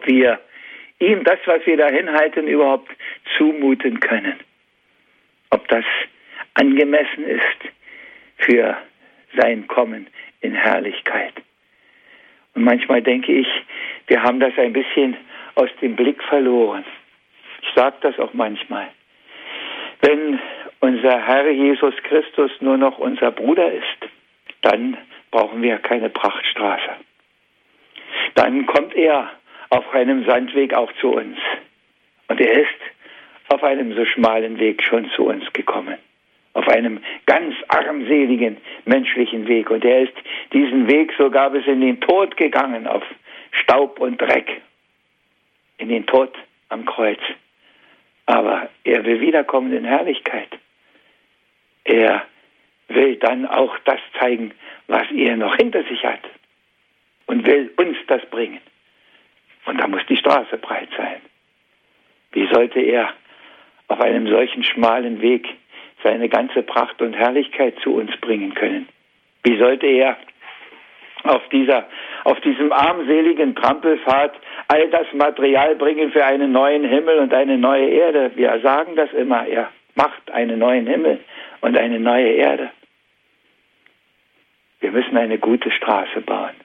[0.00, 0.40] ob wir
[0.98, 2.90] ihm das, was wir dahin halten, überhaupt
[3.36, 4.40] zumuten können.
[5.50, 5.84] Ob das
[6.54, 7.72] angemessen ist
[8.38, 8.76] für
[9.36, 10.06] sein Kommen
[10.40, 11.34] in Herrlichkeit.
[12.54, 13.46] Und manchmal denke ich,
[14.06, 15.16] wir haben das ein bisschen
[15.54, 16.84] aus dem Blick verloren.
[17.62, 18.88] Ich sage das auch manchmal.
[20.00, 20.38] Wenn
[20.80, 24.10] unser Herr Jesus Christus nur noch unser Bruder ist,
[24.62, 24.96] dann
[25.30, 26.96] brauchen wir keine Prachtstraße.
[28.34, 29.30] Dann kommt er
[29.70, 31.38] auf einem Sandweg auch zu uns.
[32.28, 32.80] Und er ist
[33.48, 35.96] auf einem so schmalen Weg schon zu uns gekommen.
[36.52, 39.70] Auf einem ganz armseligen menschlichen Weg.
[39.70, 40.12] Und er ist
[40.52, 43.02] diesen Weg sogar bis in den Tod gegangen, auf
[43.52, 44.60] Staub und Dreck.
[45.78, 46.32] In den Tod
[46.68, 47.20] am Kreuz.
[48.26, 50.48] Aber er will wiederkommen in Herrlichkeit.
[51.84, 52.24] Er
[52.88, 54.52] will dann auch das zeigen,
[54.88, 56.20] was er noch hinter sich hat.
[57.26, 58.60] Und will uns das bringen.
[59.70, 61.20] Und da muss die Straße breit sein.
[62.32, 63.10] Wie sollte er
[63.86, 65.46] auf einem solchen schmalen Weg
[66.02, 68.88] seine ganze Pracht und Herrlichkeit zu uns bringen können?
[69.44, 70.16] Wie sollte er
[71.22, 71.86] auf dieser,
[72.24, 74.32] auf diesem armseligen Trampelpfad
[74.66, 78.32] all das Material bringen für einen neuen Himmel und eine neue Erde?
[78.34, 79.46] Wir sagen das immer.
[79.46, 81.20] Er macht einen neuen Himmel
[81.60, 82.70] und eine neue Erde.
[84.80, 86.56] Wir müssen eine gute Straße bauen.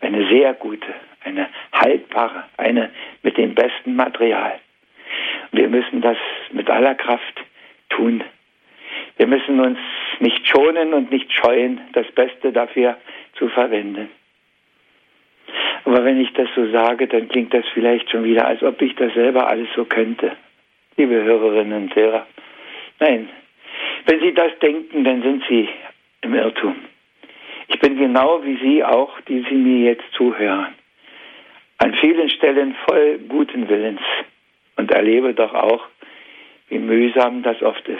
[0.00, 2.90] Eine sehr gute, eine haltbare, eine
[3.22, 4.58] mit dem besten Material.
[5.52, 6.18] Wir müssen das
[6.52, 7.42] mit aller Kraft
[7.88, 8.22] tun.
[9.16, 9.78] Wir müssen uns
[10.20, 12.96] nicht schonen und nicht scheuen, das Beste dafür
[13.34, 14.10] zu verwenden.
[15.84, 18.94] Aber wenn ich das so sage, dann klingt das vielleicht schon wieder, als ob ich
[18.96, 20.32] das selber alles so könnte.
[20.96, 22.26] Liebe Hörerinnen und Hörer.
[23.00, 23.28] Nein,
[24.06, 25.68] wenn Sie das denken, dann sind Sie
[26.22, 26.76] im Irrtum.
[27.68, 30.74] Ich bin genau wie Sie auch, die Sie mir jetzt zuhören,
[31.78, 34.00] an vielen Stellen voll guten Willens
[34.76, 35.84] und erlebe doch auch,
[36.68, 37.98] wie mühsam das oft ist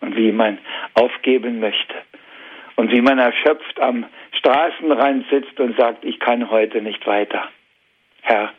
[0.00, 0.58] und wie man
[0.94, 1.94] aufgeben möchte
[2.76, 7.48] und wie man erschöpft am Straßenrand sitzt und sagt, ich kann heute nicht weiter.
[8.22, 8.52] Herr,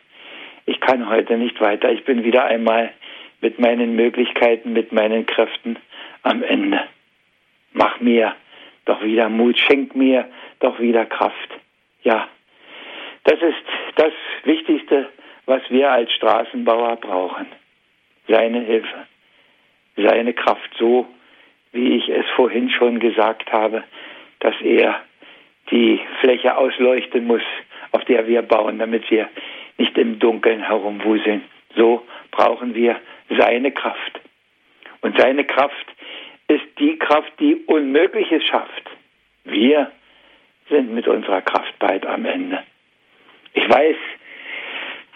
[0.66, 1.90] ich kann heute nicht weiter.
[1.90, 2.92] Ich bin wieder einmal
[3.40, 5.76] mit meinen Möglichkeiten, mit meinen Kräften
[6.22, 6.80] am Ende.
[7.72, 8.34] Mach mir
[8.84, 10.28] doch wieder Mut, schenk mir
[10.60, 11.50] doch wieder Kraft.
[12.02, 12.28] Ja,
[13.24, 13.64] das ist
[13.96, 14.12] das
[14.44, 15.08] Wichtigste,
[15.46, 17.46] was wir als Straßenbauer brauchen.
[18.28, 19.06] Seine Hilfe,
[19.96, 21.06] seine Kraft, so
[21.72, 23.84] wie ich es vorhin schon gesagt habe,
[24.40, 25.02] dass er
[25.70, 27.42] die Fläche ausleuchten muss,
[27.92, 29.28] auf der wir bauen, damit wir
[29.76, 31.42] nicht im Dunkeln herumwuseln.
[31.76, 32.96] So brauchen wir
[33.28, 34.20] seine Kraft.
[35.00, 35.86] Und seine Kraft
[36.48, 38.90] ist die Kraft, die Unmögliches schafft.
[39.44, 39.92] Wir
[40.68, 42.62] sind mit unserer Kraft bald am Ende.
[43.58, 43.96] Ich weiß,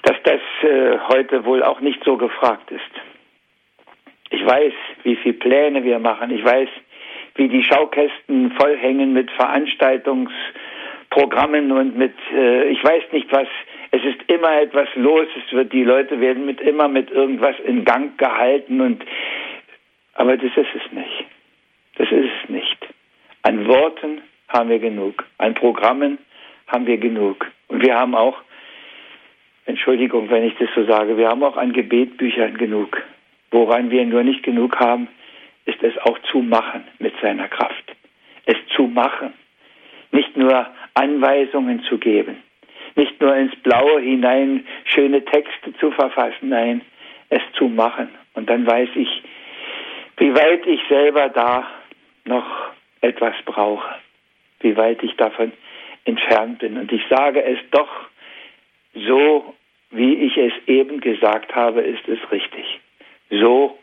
[0.03, 2.83] dass das äh, heute wohl auch nicht so gefragt ist.
[4.31, 4.73] Ich weiß,
[5.05, 6.33] wie viele Pläne wir machen.
[6.33, 6.69] Ich weiß,
[7.37, 13.47] wie die Schaukästen vollhängen mit Veranstaltungsprogrammen und mit, äh, ich weiß nicht was.
[13.93, 15.29] Es ist immer etwas los.
[15.47, 19.05] Es wird, die Leute werden mit immer mit irgendwas in Gang gehalten und,
[20.15, 21.27] aber das ist es nicht.
[21.95, 22.89] Das ist es nicht.
[23.43, 25.25] An Worten haben wir genug.
[25.39, 26.19] An Programmen
[26.73, 27.47] haben wir genug.
[27.69, 28.39] Und wir haben auch,
[29.67, 33.01] Entschuldigung, wenn ich das so sage, wir haben auch an Gebetbüchern genug.
[33.51, 35.09] Woran wir nur nicht genug haben,
[35.67, 37.95] ist es auch zu machen mit seiner Kraft.
[38.47, 39.35] Es zu machen.
[40.11, 42.39] Nicht nur Anweisungen zu geben.
[42.97, 46.49] Nicht nur ins Blaue hinein schöne Texte zu verfassen.
[46.49, 46.81] Nein,
[47.29, 48.09] es zu machen.
[48.35, 49.23] Und dann weiß ich,
[50.17, 51.67] wie weit ich selber da
[52.25, 52.47] noch
[53.01, 53.95] etwas brauche.
[54.61, 55.53] Wie weit ich davon
[56.05, 56.79] entfernt bin.
[56.79, 57.91] Und ich sage es doch
[58.95, 59.55] so,
[59.91, 62.81] wie ich es eben gesagt habe, ist es richtig.
[63.31, 63.79] So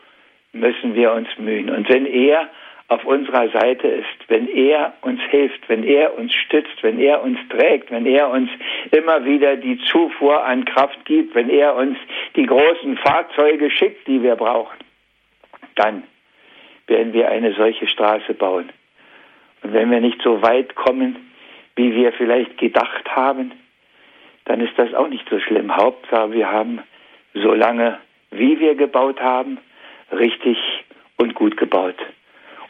[0.52, 1.70] müssen wir uns mühen.
[1.70, 2.50] Und wenn er
[2.88, 7.38] auf unserer Seite ist, wenn er uns hilft, wenn er uns stützt, wenn er uns
[7.50, 8.50] trägt, wenn er uns
[8.92, 11.98] immer wieder die Zufuhr an Kraft gibt, wenn er uns
[12.36, 14.78] die großen Fahrzeuge schickt, die wir brauchen,
[15.76, 16.04] dann
[16.88, 18.70] werden wir eine solche Straße bauen.
[19.62, 21.29] Und wenn wir nicht so weit kommen,
[21.76, 23.52] wie wir vielleicht gedacht haben,
[24.46, 25.76] dann ist das auch nicht so schlimm.
[25.76, 26.82] Hauptsache, wir haben
[27.34, 28.00] so lange,
[28.32, 29.60] wie wir gebaut haben,
[30.12, 30.58] richtig
[31.18, 31.98] und gut gebaut.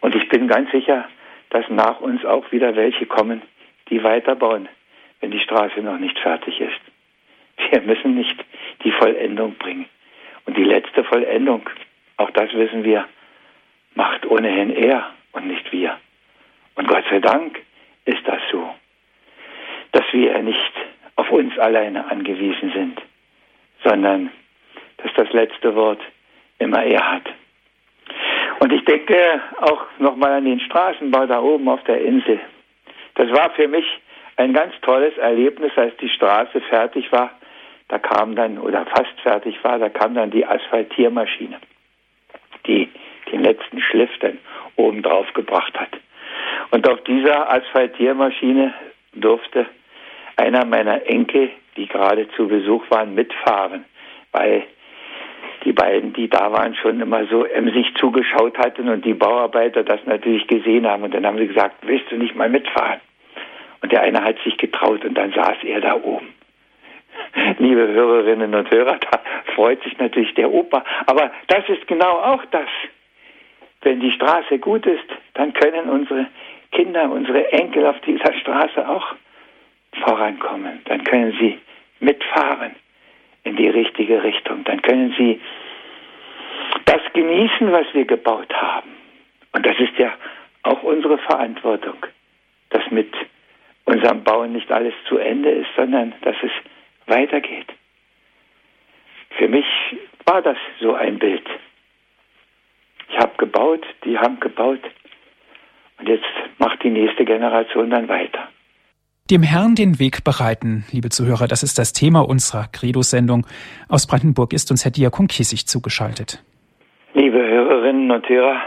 [0.02, 1.08] Und ich bin ganz sicher,
[1.50, 3.42] dass nach uns auch wieder welche kommen,
[3.90, 4.68] die weiterbauen,
[5.20, 6.80] wenn die Straße noch nicht fertig ist.
[7.72, 8.44] Wir müssen nicht
[8.84, 9.86] die Vollendung bringen.
[10.46, 11.70] Und die letzte Vollendung,
[12.18, 13.06] auch das wissen wir,
[13.96, 15.98] macht ohnehin er und nicht wir.
[16.76, 17.60] Und Gott sei Dank
[18.06, 18.70] ist das so,
[19.92, 20.74] dass wir nicht
[21.16, 23.02] auf uns alleine angewiesen sind,
[23.84, 24.32] sondern
[24.98, 26.02] dass das letzte Wort
[26.60, 27.24] immer er hat.
[28.60, 32.40] Und ich denke auch nochmal an den Straßenbau da oben auf der Insel.
[33.16, 33.86] Das war für mich
[34.36, 37.32] ein ganz tolles Erlebnis, als die Straße fertig war.
[37.88, 41.60] Da kam dann, oder fast fertig war, da kam dann die Asphaltiermaschine,
[42.66, 42.90] die
[43.32, 44.38] den letzten Schliff dann
[44.76, 45.90] oben drauf gebracht hat.
[46.72, 48.74] Und auf dieser Asphaltiermaschine
[49.14, 49.66] durfte
[50.40, 53.86] einer meiner Enkel, die gerade zu Besuch waren, mitfahren,
[54.32, 54.64] weil
[55.66, 60.00] die beiden, die da waren, schon immer so emsig zugeschaut hatten und die Bauarbeiter das
[60.06, 61.04] natürlich gesehen haben.
[61.04, 63.02] Und dann haben sie gesagt, willst du nicht mal mitfahren?
[63.82, 66.34] Und der eine hat sich getraut und dann saß er da oben.
[67.60, 69.22] Liebe Hörerinnen und Hörer, da
[69.56, 70.84] freut sich natürlich der Opa.
[71.06, 72.70] Aber das ist genau auch das.
[73.82, 76.28] Wenn die Straße gut ist, dann können unsere
[76.72, 79.16] Kinder, unsere Enkel auf dieser Straße auch
[80.04, 80.82] vorankommen.
[80.86, 81.60] Dann können sie
[82.00, 82.76] mitfahren
[83.44, 84.64] in die richtige Richtung.
[84.64, 85.40] Dann können sie
[86.86, 88.92] das genießen, was wir gebaut haben.
[89.54, 90.14] Und das ist ja
[90.64, 91.98] auch unsere Verantwortung,
[92.70, 93.14] dass mit
[93.86, 96.52] unserem Bauen nicht alles zu Ende ist, sondern dass es
[97.08, 97.68] weitergeht.
[99.32, 99.66] Für mich
[100.26, 101.48] war das so ein Bild.
[103.10, 104.82] Ich habe gebaut, die haben gebaut
[105.98, 106.26] und jetzt
[106.60, 108.50] macht die nächste Generation dann weiter.
[109.32, 113.46] Dem Herrn den Weg bereiten, liebe Zuhörer, das ist das Thema unserer Credo-Sendung.
[113.88, 116.44] Aus Brandenburg ist uns Herr Diakon Kissig zugeschaltet.
[117.14, 118.60] Liebe Hörerinnen und Hörer,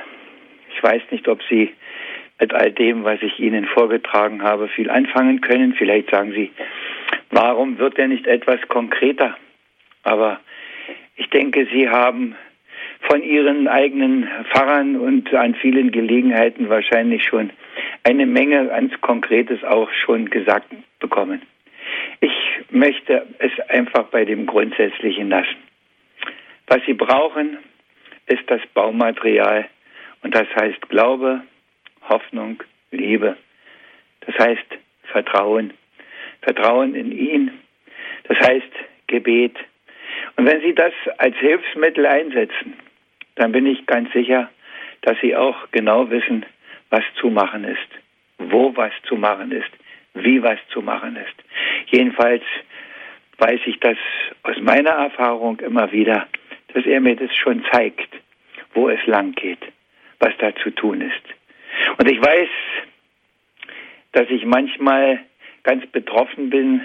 [0.72, 1.74] ich weiß nicht, ob Sie
[2.38, 5.74] mit all dem, was ich Ihnen vorgetragen habe, viel anfangen können.
[5.74, 6.52] Vielleicht sagen Sie,
[7.32, 9.36] warum wird er nicht etwas konkreter?
[10.04, 10.38] Aber
[11.16, 12.36] ich denke, Sie haben
[13.00, 17.50] von Ihren eigenen Pfarrern und an vielen Gelegenheiten wahrscheinlich schon
[18.04, 21.42] eine Menge ganz Konkretes auch schon gesagt bekommen.
[22.20, 22.32] Ich
[22.70, 25.56] möchte es einfach bei dem Grundsätzlichen lassen.
[26.66, 27.58] Was Sie brauchen,
[28.26, 29.68] ist das Baumaterial
[30.22, 31.42] und das heißt Glaube,
[32.08, 33.36] Hoffnung, Liebe.
[34.26, 34.66] Das heißt
[35.04, 35.72] Vertrauen.
[36.42, 37.50] Vertrauen in ihn.
[38.24, 38.72] Das heißt
[39.06, 39.56] Gebet.
[40.36, 42.74] Und wenn Sie das als Hilfsmittel einsetzen,
[43.34, 44.50] dann bin ich ganz sicher,
[45.02, 46.46] dass Sie auch genau wissen,
[46.92, 47.88] was zu machen ist,
[48.38, 49.70] wo was zu machen ist,
[50.14, 51.34] wie was zu machen ist.
[51.86, 52.44] Jedenfalls
[53.38, 53.96] weiß ich das
[54.42, 56.28] aus meiner Erfahrung immer wieder,
[56.74, 58.14] dass er mir das schon zeigt,
[58.74, 59.60] wo es lang geht,
[60.18, 61.98] was da zu tun ist.
[61.98, 62.48] Und ich weiß,
[64.12, 65.20] dass ich manchmal
[65.62, 66.82] ganz betroffen bin,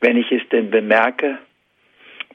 [0.00, 1.38] wenn ich es denn bemerke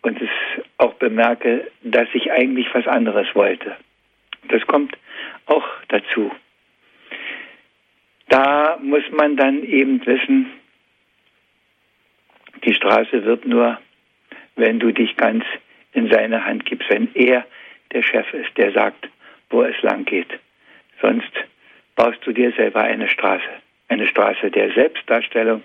[0.01, 0.29] und es
[0.77, 3.75] auch bemerke, dass ich eigentlich was anderes wollte.
[4.47, 4.97] Das kommt
[5.45, 6.31] auch dazu.
[8.29, 10.51] Da muss man dann eben wissen,
[12.63, 13.79] die Straße wird nur,
[14.55, 15.43] wenn du dich ganz
[15.93, 17.45] in seine Hand gibst, wenn er
[17.91, 19.09] der Chef ist, der sagt,
[19.49, 20.27] wo es lang geht.
[21.01, 21.31] Sonst
[21.95, 23.49] baust du dir selber eine Straße.
[23.87, 25.63] Eine Straße der Selbstdarstellung,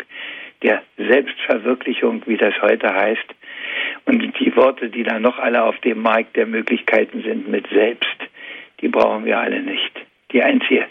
[0.62, 3.34] der Selbstverwirklichung, wie das heute heißt.
[4.06, 8.16] Und die Worte, die da noch alle auf dem Markt der Möglichkeiten sind mit selbst,
[8.80, 9.92] die brauchen wir alle nicht.
[10.32, 10.86] Die einzige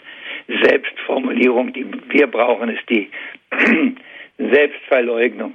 [0.48, 3.10] Selbstformulierung, die wir brauchen, ist die
[4.38, 5.54] Selbstverleugnung.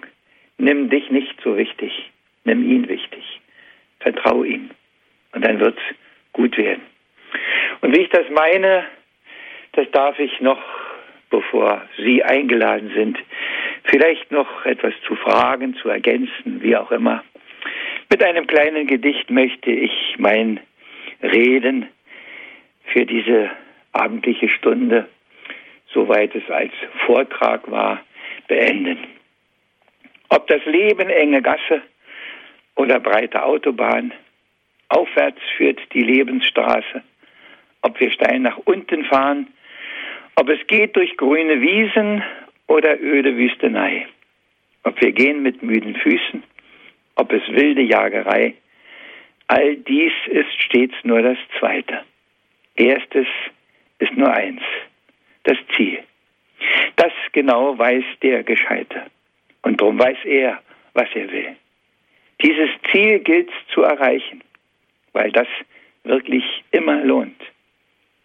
[0.58, 2.12] Nimm dich nicht so wichtig,
[2.44, 3.24] nimm ihn wichtig.
[4.00, 4.72] Vertrau ihm.
[5.34, 5.82] Und dann wird's
[6.34, 6.82] gut werden.
[7.82, 8.86] Und wie ich das meine,
[9.74, 10.62] das darf ich noch,
[11.30, 13.18] bevor Sie eingeladen sind,
[13.84, 17.24] vielleicht noch etwas zu fragen, zu ergänzen, wie auch immer.
[18.10, 20.60] Mit einem kleinen Gedicht möchte ich mein
[21.22, 21.88] Reden
[22.92, 23.52] für diese
[23.92, 25.08] abendliche Stunde,
[25.94, 26.72] soweit es als
[27.06, 28.02] Vortrag war,
[28.48, 28.98] beenden.
[30.30, 31.82] Ob das Leben enge Gasse
[32.76, 34.14] oder breite Autobahn,
[34.90, 37.04] aufwärts führt die Lebensstraße.
[37.82, 39.48] Ob wir steil nach unten fahren,
[40.36, 42.24] ob es geht durch grüne Wiesen
[42.68, 44.08] oder öde Wüstenei.
[44.84, 46.44] Ob wir gehen mit müden Füßen,
[47.16, 48.54] ob es wilde Jagerei.
[49.48, 52.02] All dies ist stets nur das Zweite.
[52.76, 53.28] Erstes
[54.00, 54.62] ist nur eins,
[55.44, 56.00] das Ziel.
[56.96, 59.04] Das genau weiß der Gescheite.
[59.62, 60.60] Und darum weiß er,
[60.94, 61.56] was er will.
[62.42, 64.42] Dieses Ziel gilt zu erreichen,
[65.14, 65.48] weil das
[66.04, 67.42] wirklich immer lohnt.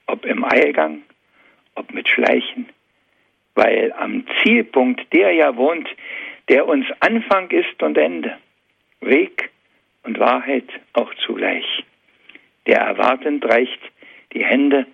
[0.07, 1.03] Ob im Eilgang,
[1.75, 2.69] ob mit Schleichen,
[3.55, 5.89] weil am Zielpunkt der ja wohnt,
[6.49, 8.37] der uns Anfang ist und Ende,
[9.01, 9.51] Weg
[10.03, 11.85] und Wahrheit auch zugleich.
[12.67, 13.81] Der erwartend reicht
[14.33, 14.87] die Hände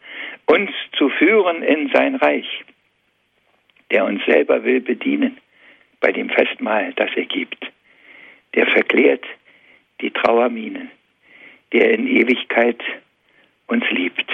[0.51, 2.65] uns zu führen in sein Reich,
[3.93, 5.39] der uns selber will bedienen
[6.01, 7.71] bei dem Festmahl, das er gibt,
[8.55, 9.25] der verklärt
[10.01, 10.91] die Trauerminen,
[11.73, 12.83] der in Ewigkeit
[13.69, 14.29] uns liebt.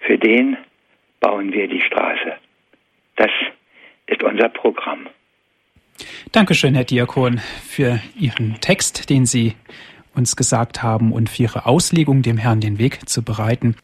[0.00, 0.56] Für den
[1.18, 2.36] bauen wir die Straße.
[3.16, 3.30] Das
[4.06, 5.08] ist unser Programm.
[6.30, 9.54] Dankeschön, Herr Diakon, für Ihren Text, den Sie
[10.16, 13.76] uns gesagt haben und für Ihre Auslegung dem Herrn den Weg zu bereiten.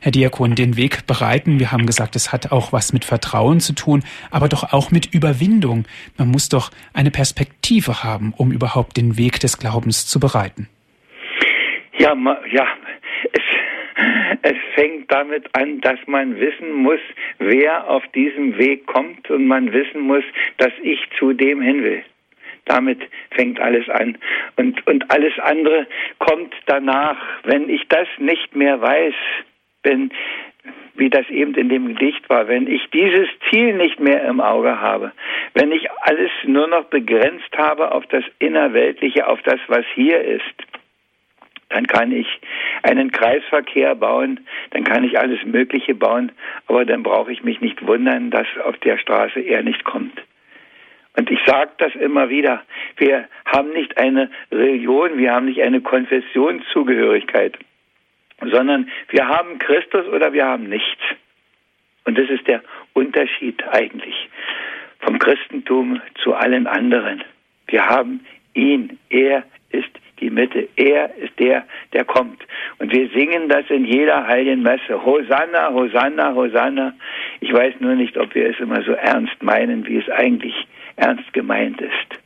[0.00, 3.74] Herr Diakon, den Weg bereiten, wir haben gesagt, es hat auch was mit Vertrauen zu
[3.74, 5.84] tun, aber doch auch mit Überwindung.
[6.16, 10.68] Man muss doch eine Perspektive haben, um überhaupt den Weg des Glaubens zu bereiten.
[11.98, 12.14] Ja,
[12.50, 12.66] ja,
[13.32, 13.42] es,
[14.42, 17.00] es fängt damit an, dass man wissen muss,
[17.38, 20.24] wer auf diesem Weg kommt und man wissen muss,
[20.56, 22.02] dass ich zu dem hin will.
[22.64, 23.00] Damit
[23.32, 24.18] fängt alles an.
[24.56, 25.86] Und, und alles andere
[26.18, 27.16] kommt danach.
[27.44, 29.14] Wenn ich das nicht mehr weiß,
[29.82, 30.10] wenn,
[30.94, 34.80] wie das eben in dem Gedicht war, wenn ich dieses Ziel nicht mehr im Auge
[34.80, 35.12] habe,
[35.54, 40.44] wenn ich alles nur noch begrenzt habe auf das Innerweltliche, auf das, was hier ist,
[41.72, 42.26] dann kann ich
[42.82, 44.40] einen Kreisverkehr bauen,
[44.70, 46.30] dann kann ich alles Mögliche bauen,
[46.66, 50.22] aber dann brauche ich mich nicht wundern, dass auf der Straße er nicht kommt.
[51.16, 52.62] Und ich sage das immer wieder,
[52.96, 57.58] wir haben nicht eine Religion, wir haben nicht eine Konfessionszugehörigkeit,
[58.40, 61.02] sondern wir haben Christus oder wir haben nichts.
[62.04, 62.62] Und das ist der
[62.94, 64.28] Unterschied eigentlich
[65.00, 67.22] vom Christentum zu allen anderen.
[67.66, 69.90] Wir haben ihn, er ist
[70.20, 70.68] die Mitte.
[70.76, 72.42] Er ist der, der kommt.
[72.78, 75.04] Und wir singen das in jeder heiligen Messe.
[75.04, 76.94] Hosanna, Hosanna, Hosanna.
[77.40, 80.54] Ich weiß nur nicht, ob wir es immer so ernst meinen, wie es eigentlich
[81.02, 82.22] ernst gemeint ist.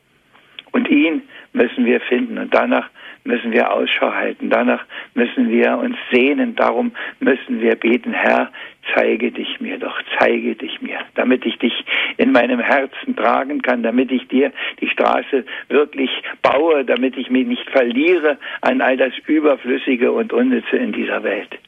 [0.72, 1.22] Und ihn
[1.52, 2.90] müssen wir finden und danach
[3.24, 8.52] müssen wir Ausschau halten, danach müssen wir uns sehnen, darum müssen wir beten, Herr,
[8.94, 11.72] zeige dich mir doch, zeige dich mir, damit ich dich
[12.18, 16.10] in meinem Herzen tragen kann, damit ich dir die Straße wirklich
[16.42, 21.58] baue, damit ich mich nicht verliere an all das Überflüssige und Unnütze in dieser Welt.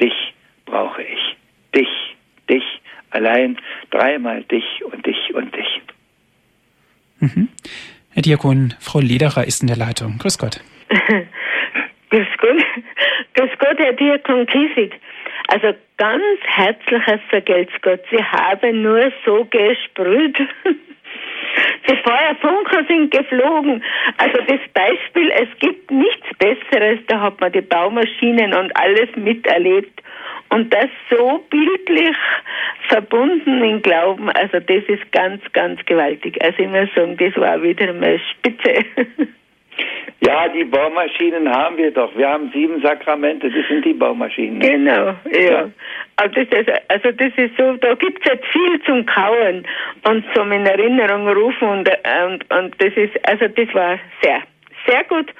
[0.00, 0.34] Dich
[0.64, 1.36] brauche ich,
[1.74, 2.16] dich,
[2.48, 2.64] dich
[3.10, 3.58] allein,
[3.90, 5.82] dreimal dich und dich und dich.
[7.22, 7.48] Mhm.
[8.10, 10.18] Herr Diakon, Frau Lederer ist in der Leitung.
[10.18, 10.60] Grüß Gott.
[12.10, 12.64] Grüß Gott.
[13.34, 15.00] Grüß Gott, Herr Diakon Kiesig.
[15.46, 18.00] Also ganz herzliches Vergelt's Gott.
[18.10, 20.36] Sie haben nur so gesprüht.
[21.88, 23.82] Die Feuerfunker sind geflogen.
[24.16, 26.98] Also das Beispiel, es gibt nichts Besseres.
[27.06, 30.00] Da hat man die Baumaschinen und alles miterlebt.
[30.52, 32.16] Und das so bildlich
[32.88, 36.36] verbunden im Glauben, also das ist ganz, ganz gewaltig.
[36.44, 38.84] Also ich muss sagen, das war wieder mal spitze.
[40.24, 42.16] Ja, die Baumaschinen haben wir doch.
[42.16, 44.60] Wir haben sieben Sakramente, das sind die Baumaschinen.
[44.60, 45.68] Genau, ja.
[46.14, 49.66] Also, das ist, also das ist so, da gibt es jetzt viel zum Kauen
[50.08, 51.90] und zum in Erinnerung rufen und,
[52.28, 54.42] und, und das ist, also das war sehr,
[54.86, 55.32] sehr gut.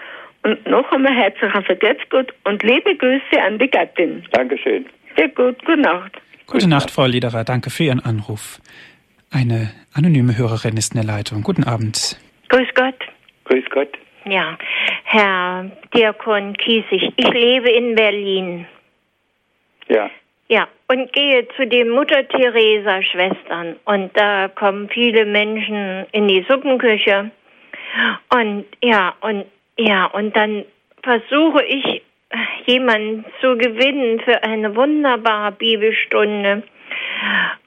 [0.43, 4.25] Und noch einmal herzlichen Vergelt's gut und liebe Grüße an die Gattin.
[4.33, 4.85] Dankeschön.
[5.17, 6.13] Sehr gut, gute Nacht.
[6.47, 7.45] Gute Nacht, Frau Lederer.
[7.45, 8.61] Danke für Ihren Anruf.
[9.31, 11.43] Eine anonyme Hörerin ist in der Leitung.
[11.43, 12.19] Guten Abend.
[12.49, 12.95] Grüß Gott.
[13.45, 13.89] Grüß Gott.
[14.25, 14.57] Ja,
[15.05, 18.67] Herr Diakon Kiesig, ich lebe in Berlin.
[19.89, 20.11] Ja.
[20.49, 26.45] Ja, und gehe zu den Mutter Teresa Schwestern und da kommen viele Menschen in die
[26.49, 27.31] Suppenküche
[28.29, 29.47] und ja, und
[29.79, 30.65] ja, und dann
[31.03, 32.03] versuche ich
[32.67, 36.63] jemanden zu gewinnen für eine wunderbare Bibelstunde.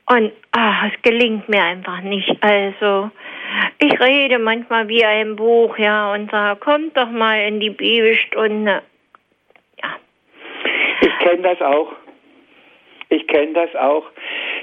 [0.07, 2.31] Und ach, es gelingt mir einfach nicht.
[2.41, 3.09] Also
[3.79, 8.81] ich rede manchmal wie ein Buch, ja, und sage, kommt doch mal in die Bibelstunde.
[9.81, 9.95] Ja.
[11.01, 11.91] Ich kenne das auch.
[13.09, 14.05] Ich kenne das auch,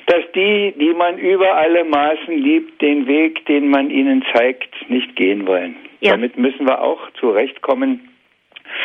[0.07, 5.15] dass die, die man über alle Maßen liebt, den Weg, den man ihnen zeigt, nicht
[5.17, 5.77] gehen wollen.
[6.01, 6.13] Ja.
[6.13, 8.12] Damit müssen wir auch zurechtkommen.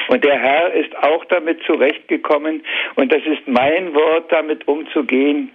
[0.10, 2.64] Und der Herr ist auch damit zurechtgekommen.
[2.96, 5.52] Und das ist mein Wort, damit umzugehen.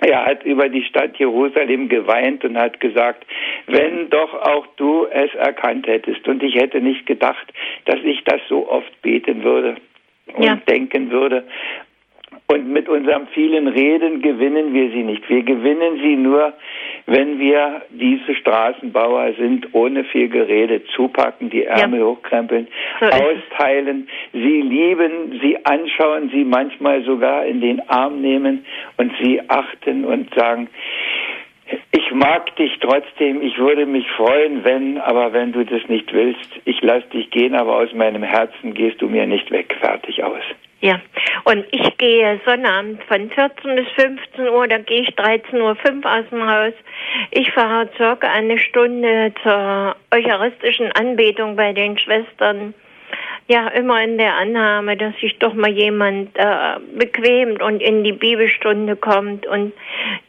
[0.00, 3.24] Er hat über die Stadt Jerusalem geweint und hat gesagt,
[3.66, 6.28] wenn doch auch du es erkannt hättest.
[6.28, 7.52] Und ich hätte nicht gedacht,
[7.86, 9.76] dass ich das so oft beten würde
[10.34, 10.56] und ja.
[10.68, 11.44] denken würde.
[12.48, 15.28] Und mit unserem vielen Reden gewinnen wir sie nicht.
[15.28, 16.52] Wir gewinnen sie nur,
[17.06, 22.06] wenn wir diese Straßenbauer sind, ohne viel Gerede, zupacken, die Ärmel ja.
[22.06, 22.68] hochkrempeln,
[23.00, 28.64] so austeilen, sie lieben, sie anschauen, sie manchmal sogar in den Arm nehmen
[28.96, 30.68] und sie achten und sagen,
[31.90, 36.48] ich mag dich trotzdem, ich würde mich freuen, wenn, aber wenn du das nicht willst,
[36.64, 40.44] ich lass dich gehen, aber aus meinem Herzen gehst du mir nicht weg, fertig aus.
[40.80, 41.00] Ja,
[41.44, 46.24] und ich gehe Sonnabend von 14 bis 15 Uhr, da gehe ich 13.05 Uhr aus
[46.30, 46.74] dem Haus.
[47.30, 52.74] Ich fahre circa eine Stunde zur eucharistischen Anbetung bei den Schwestern.
[53.48, 58.12] Ja, immer in der Annahme, dass sich doch mal jemand äh, bequemt und in die
[58.12, 59.72] Bibelstunde kommt und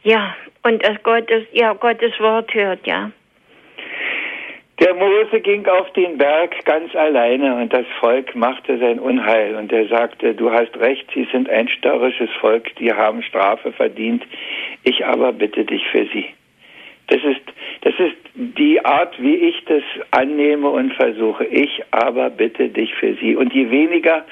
[0.04, 3.10] ja, und das Gottes, ja, Gottes Wort hört, ja.
[4.80, 9.72] Der Mose ging auf den Berg ganz alleine und das Volk machte sein Unheil und
[9.72, 14.24] er sagte, du hast recht, sie sind ein störrisches Volk, die haben Strafe verdient,
[14.84, 16.26] ich aber bitte dich für sie.
[17.08, 17.40] Das ist,
[17.80, 21.44] das ist die Art, wie ich das annehme und versuche.
[21.46, 23.34] Ich aber bitte dich für sie.
[23.34, 24.26] Und je weniger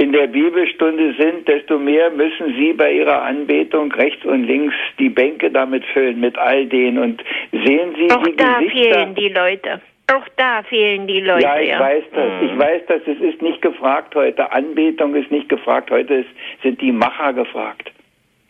[0.00, 5.10] in der Bibelstunde sind, desto mehr müssen sie bei ihrer Anbetung rechts und links die
[5.10, 6.96] Bänke damit füllen, mit all denen.
[6.96, 7.22] Und
[7.52, 8.94] sehen Sie Auch die da Gesichter.
[8.94, 9.80] fehlen die Leute.
[10.10, 11.42] Auch da fehlen die Leute.
[11.42, 12.32] Ja, ich weiß das.
[12.42, 13.02] Ich weiß das.
[13.06, 14.50] Es ist nicht gefragt heute.
[14.50, 15.90] Anbetung ist nicht gefragt.
[15.90, 16.24] Heute
[16.62, 17.92] sind die Macher gefragt.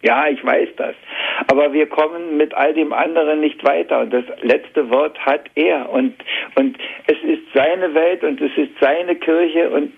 [0.03, 0.95] Ja, ich weiß das.
[1.49, 4.03] Aber wir kommen mit all dem anderen nicht weiter.
[4.03, 5.91] Und das letzte Wort hat er.
[5.91, 6.15] Und,
[6.55, 6.79] und
[7.09, 9.93] es ist seine Welt und es ist seine Kirche und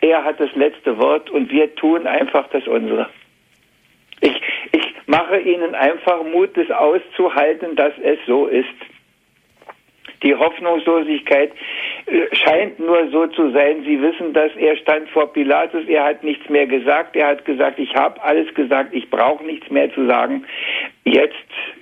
[0.00, 3.08] er hat das letzte Wort und wir tun einfach das unsere.
[4.20, 4.40] Ich,
[4.72, 8.68] ich mache Ihnen einfach Mut, das auszuhalten, dass es so ist.
[10.22, 11.52] Die Hoffnungslosigkeit
[12.06, 13.82] äh, scheint nur so zu sein.
[13.84, 17.78] Sie wissen, dass er stand vor Pilatus, er hat nichts mehr gesagt, er hat gesagt,
[17.78, 20.44] ich habe alles gesagt, ich brauche nichts mehr zu sagen.
[21.04, 21.34] Jetzt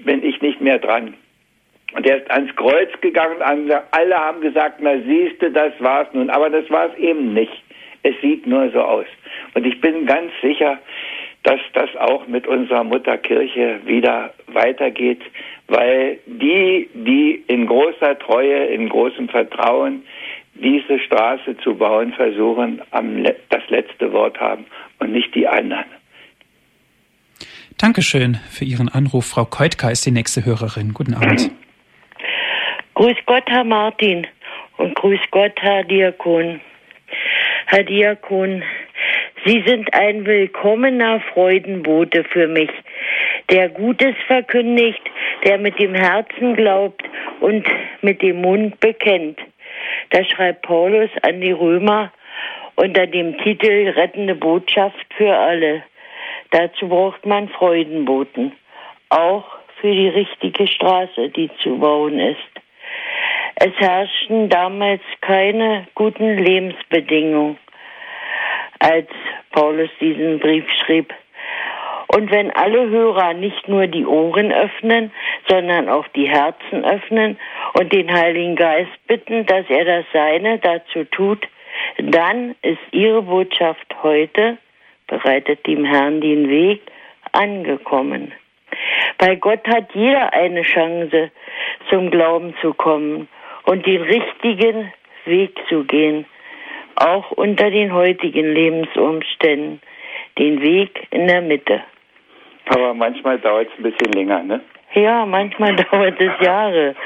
[0.05, 1.15] bin ich nicht mehr dran.
[1.95, 3.41] Und er ist ans Kreuz gegangen
[3.91, 6.31] alle haben gesagt, na siehste, das war's nun.
[6.31, 7.63] Aber das war es eben nicht.
[8.09, 9.07] Es sieht nur so aus.
[9.55, 10.79] Und ich bin ganz sicher,
[11.43, 15.21] dass das auch mit unserer Mutterkirche wieder weitergeht,
[15.67, 20.03] weil die, die in großer Treue, in großem Vertrauen
[20.55, 24.65] diese Straße zu bauen versuchen, am, das letzte Wort haben
[24.99, 25.85] und nicht die anderen.
[27.77, 29.27] Dankeschön für Ihren Anruf.
[29.27, 30.95] Frau Keutka ist die nächste Hörerin.
[30.95, 31.51] Guten Abend.
[32.95, 34.27] Grüß Gott, Herr Martin.
[34.79, 36.61] Und grüß Gott, Herr Diakon.
[37.71, 38.63] Herr Diakon,
[39.45, 42.71] Sie sind ein willkommener Freudenbote für mich,
[43.51, 45.03] der Gutes verkündigt,
[45.45, 47.03] der mit dem Herzen glaubt
[47.41, 47.67] und
[48.01, 49.39] mit dem Mund bekennt.
[50.09, 52.11] Das schreibt Paulus an die Römer
[52.77, 55.83] unter dem Titel Rettende Botschaft für alle.
[56.53, 58.53] Dazu braucht man Freudenboten,
[59.11, 59.45] auch
[59.83, 62.58] für die richtige Straße, die zu bauen ist.
[63.61, 67.59] Es herrschten damals keine guten Lebensbedingungen
[68.79, 69.09] als
[69.51, 71.13] Paulus diesen Brief schrieb.
[72.07, 75.11] Und wenn alle Hörer nicht nur die Ohren öffnen,
[75.49, 77.37] sondern auch die Herzen öffnen
[77.75, 81.45] und den Heiligen Geist bitten, dass er das Seine dazu tut,
[81.99, 84.59] dann ist ihre Botschaft heute,
[85.09, 86.81] bereitet dem Herrn den Weg,
[87.33, 88.33] angekommen.
[89.19, 91.33] Bei Gott hat jeder eine Chance,
[91.91, 93.27] zum Glauben zu kommen
[93.69, 94.93] und den richtigen
[95.27, 96.25] Weg zu gehen
[96.97, 99.81] auch unter den heutigen Lebensumständen,
[100.39, 101.83] den Weg in der Mitte.
[102.67, 104.61] Aber manchmal dauert es ein bisschen länger, ne?
[104.95, 106.97] Ja, manchmal dauert es Jahre.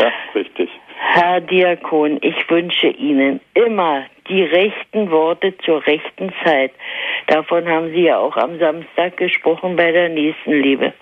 [0.00, 0.70] Ja, richtig.
[0.98, 6.72] Herr Diakon, ich wünsche Ihnen immer die rechten Worte zur rechten Zeit.
[7.28, 10.92] Davon haben Sie ja auch am Samstag gesprochen bei der Nächstenliebe.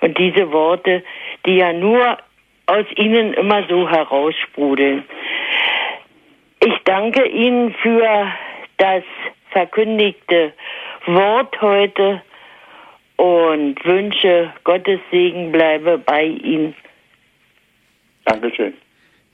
[0.00, 1.02] Und diese Worte,
[1.46, 2.18] die ja nur
[2.68, 5.04] aus Ihnen immer so heraussprudeln.
[6.60, 8.30] Ich danke Ihnen für
[8.76, 9.02] das
[9.50, 10.52] verkündigte
[11.06, 12.22] Wort heute
[13.16, 16.76] und wünsche Gottes Segen bleibe bei Ihnen.
[18.24, 18.74] Dankeschön.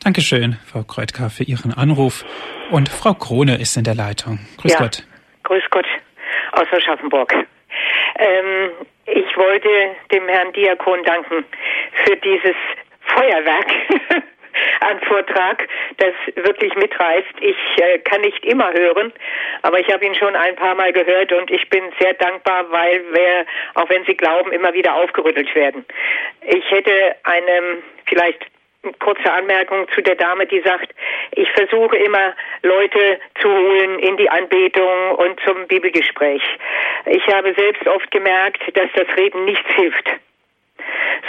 [0.02, 2.24] Dankeschön, Frau Kreutka, für Ihren Anruf.
[2.70, 4.38] Und Frau Krone ist in der Leitung.
[4.58, 5.04] Grüß ja, Gott.
[5.42, 5.86] Grüß Gott
[6.52, 7.34] aus Aschaffenburg.
[8.16, 8.70] Ähm,
[9.06, 9.68] ich wollte
[10.12, 11.44] dem Herrn Diakon danken
[12.04, 12.54] für dieses
[13.14, 13.70] Feuerwerk
[14.80, 15.66] an Vortrag,
[15.98, 17.34] das wirklich mitreißt.
[17.40, 19.12] Ich äh, kann nicht immer hören,
[19.62, 23.02] aber ich habe ihn schon ein paar Mal gehört und ich bin sehr dankbar, weil
[23.12, 25.84] wir, auch wenn Sie glauben, immer wieder aufgerüttelt werden.
[26.42, 28.46] Ich hätte eine vielleicht
[28.98, 30.94] kurze Anmerkung zu der Dame, die sagt,
[31.32, 36.42] ich versuche immer Leute zu holen in die Anbetung und zum Bibelgespräch.
[37.06, 40.06] Ich habe selbst oft gemerkt, dass das Reden nichts hilft,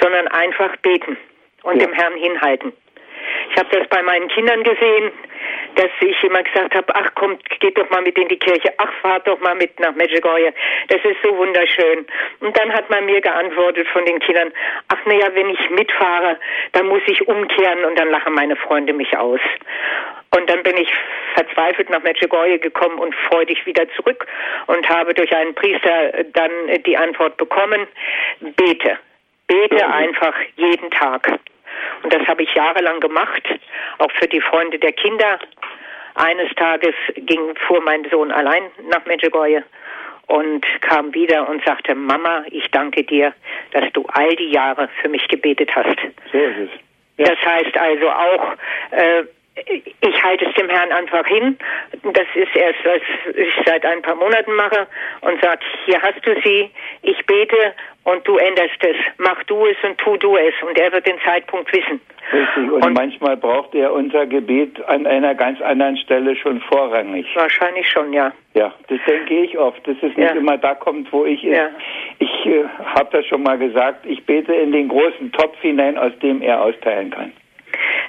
[0.01, 1.17] sondern einfach beten
[1.65, 1.87] und ja.
[1.87, 2.73] dem Herrn hinhalten.
[3.51, 5.11] Ich habe das bei meinen Kindern gesehen,
[5.75, 8.91] dass ich immer gesagt habe, ach kommt, geht doch mal mit in die Kirche, ach
[9.01, 10.53] fahrt doch mal mit nach Medjugorje,
[10.87, 12.05] das ist so wunderschön.
[12.39, 14.51] Und dann hat man mir geantwortet von den Kindern,
[14.87, 16.37] ach naja, wenn ich mitfahre,
[16.73, 19.41] dann muss ich umkehren und dann lachen meine Freunde mich aus.
[20.35, 20.91] Und dann bin ich
[21.33, 24.25] verzweifelt nach Medjugorje gekommen und freudig wieder zurück
[24.67, 26.51] und habe durch einen Priester dann
[26.85, 27.87] die Antwort bekommen,
[28.39, 28.97] bete,
[29.47, 31.39] bete einfach jeden Tag.
[32.03, 33.43] Und das habe ich jahrelang gemacht,
[33.99, 35.39] auch für die Freunde der Kinder.
[36.15, 39.63] Eines Tages ging, fuhr mein Sohn allein nach Medjugorje
[40.27, 43.33] und kam wieder und sagte, Mama, ich danke dir,
[43.71, 45.97] dass du all die Jahre für mich gebetet hast.
[46.31, 46.69] So ist es.
[47.17, 47.25] Ja.
[47.29, 48.53] Das heißt also auch,
[48.91, 49.23] äh,
[50.01, 51.57] ich halte es dem Herrn einfach hin.
[52.03, 53.01] Das ist erst, was
[53.35, 54.87] ich seit ein paar Monaten mache
[55.21, 56.69] und sage, hier hast du sie,
[57.03, 58.95] ich bete und du änderst es.
[59.17, 60.53] Mach du es und tu du es.
[60.67, 62.01] Und er wird den Zeitpunkt wissen.
[62.31, 62.71] Richtig.
[62.71, 67.25] Und, und manchmal braucht er unser Gebet an einer ganz anderen Stelle schon vorrangig.
[67.35, 68.31] Wahrscheinlich schon, ja.
[68.53, 70.31] Ja, das denke ich oft, dass es nicht ja.
[70.31, 71.69] immer da kommt, wo ich ja.
[72.19, 72.63] Ich äh,
[72.95, 76.61] habe das schon mal gesagt, ich bete in den großen Topf hinein, aus dem er
[76.61, 77.31] austeilen kann.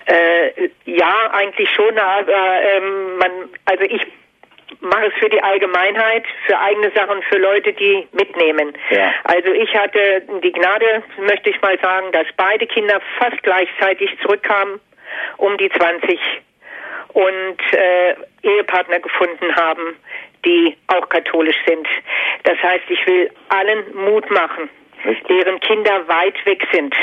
[0.07, 3.31] Äh, ja, eigentlich schon, aber ähm, man,
[3.65, 4.03] also ich
[4.81, 8.73] mache es für die Allgemeinheit, für eigene Sachen, für Leute, die mitnehmen.
[8.91, 9.13] Ja.
[9.25, 14.81] Also ich hatte die Gnade, möchte ich mal sagen, dass beide Kinder fast gleichzeitig zurückkamen,
[15.39, 16.19] um die 20.
[17.13, 19.97] und äh, Ehepartner gefunden haben,
[20.45, 21.87] die auch katholisch sind.
[22.45, 24.69] Das heißt, ich will allen Mut machen,
[25.29, 26.95] deren Kinder weit weg sind,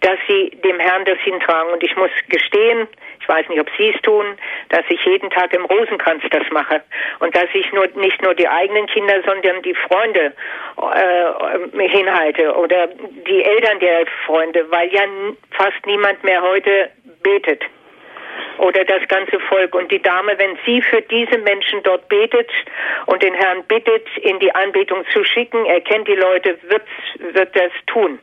[0.00, 1.72] dass sie dem Herrn das hintragen.
[1.72, 2.88] Und ich muss gestehen,
[3.20, 4.26] ich weiß nicht, ob Sie es tun,
[4.68, 6.82] dass ich jeden Tag im Rosenkranz das mache
[7.20, 10.34] und dass ich nur nicht nur die eigenen Kinder, sondern die Freunde
[10.76, 15.02] äh, hinhalte oder die Eltern der Freunde, weil ja
[15.52, 16.90] fast niemand mehr heute
[17.22, 17.64] betet
[18.58, 19.74] oder das ganze Volk.
[19.74, 22.50] Und die Dame, wenn sie für diese Menschen dort betet
[23.06, 26.82] und den Herrn bittet, in die Anbetung zu schicken, er kennt die Leute, wird,
[27.32, 28.18] wird das tun.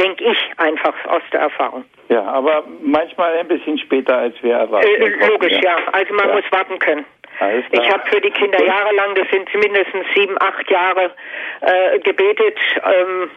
[0.00, 1.84] Denke ich einfach aus der Erfahrung.
[2.08, 4.86] Ja, aber manchmal ein bisschen später, als wir erwarten.
[4.86, 5.76] Äh, logisch, ja.
[5.92, 6.34] Also man ja.
[6.34, 7.06] muss warten können.
[7.72, 11.10] Ich habe für die Kinder jahrelang, das sind mindestens sieben, acht Jahre,
[11.62, 12.58] äh, gebetet.
[12.84, 13.30] Ähm,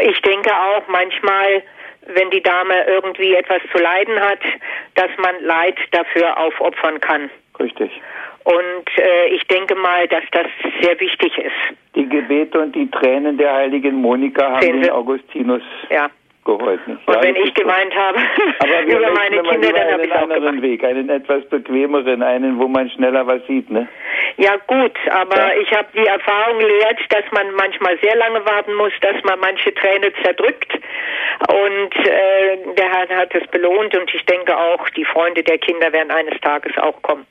[0.00, 1.62] ich denke auch manchmal,
[2.06, 4.40] wenn die Dame irgendwie etwas zu leiden hat,
[4.94, 7.30] dass man Leid dafür aufopfern kann.
[7.58, 7.90] Richtig.
[8.46, 10.46] Und äh, ich denke mal, dass das
[10.80, 11.76] sehr wichtig ist.
[11.96, 16.08] Die Gebete und die Tränen der heiligen Monika haben den Augustinus ja
[16.44, 16.96] geholfen.
[17.06, 18.18] Und ja, wenn ich geweint habe
[18.86, 22.68] über meine Kinder, dann habe ich auch einen anderen Weg, einen etwas bequemeren, einen, wo
[22.68, 23.88] man schneller was sieht, ne?
[24.36, 25.60] Ja gut, aber ja.
[25.60, 29.74] ich habe die Erfahrung gelehrt, dass man manchmal sehr lange warten muss, dass man manche
[29.74, 30.72] Träne zerdrückt
[31.48, 35.92] und äh, der Herr hat es belohnt und ich denke auch, die Freunde der Kinder
[35.92, 37.26] werden eines Tages auch kommen.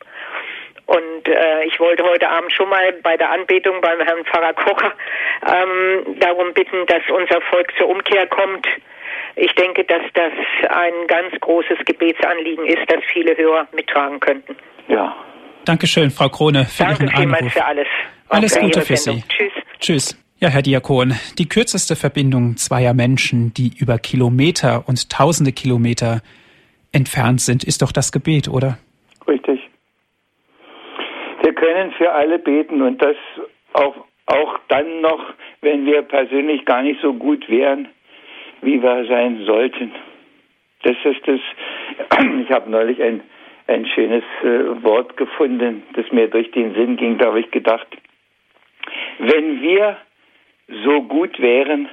[0.86, 4.94] Und äh, ich wollte heute Abend schon mal bei der Anbetung beim Herrn Pfarrer Kocher
[5.48, 8.68] ähm, darum bitten, dass unser Volk zur Umkehr kommt
[9.36, 10.32] ich denke, dass das
[10.70, 14.56] ein ganz großes Gebetsanliegen ist, das viele Hörer mittragen könnten.
[14.88, 15.16] Ja.
[15.66, 17.54] Dankeschön, Frau Krone, für Danke Ihren Anruf.
[17.54, 17.88] für alles.
[18.30, 19.24] Alles Gute für Sie.
[19.28, 19.52] Tschüss.
[19.80, 20.22] Tschüss.
[20.40, 26.22] Ja, Herr Diakon, die kürzeste Verbindung zweier Menschen, die über Kilometer und tausende Kilometer
[26.92, 28.78] entfernt sind, ist doch das Gebet, oder?
[29.28, 29.55] Richtig.
[31.46, 33.16] Wir können für alle beten und das
[33.74, 35.24] auch, auch dann noch,
[35.62, 37.88] wenn wir persönlich gar nicht so gut wären,
[38.64, 39.92] wie wir sein sollten.
[40.82, 41.40] Das ist das,
[42.42, 43.22] ich habe neulich ein,
[43.68, 47.90] ein schönes äh, Wort gefunden, das mir durch den Sinn ging, da habe ich gedacht,
[49.20, 49.98] wenn wir
[50.84, 51.90] so gut wären,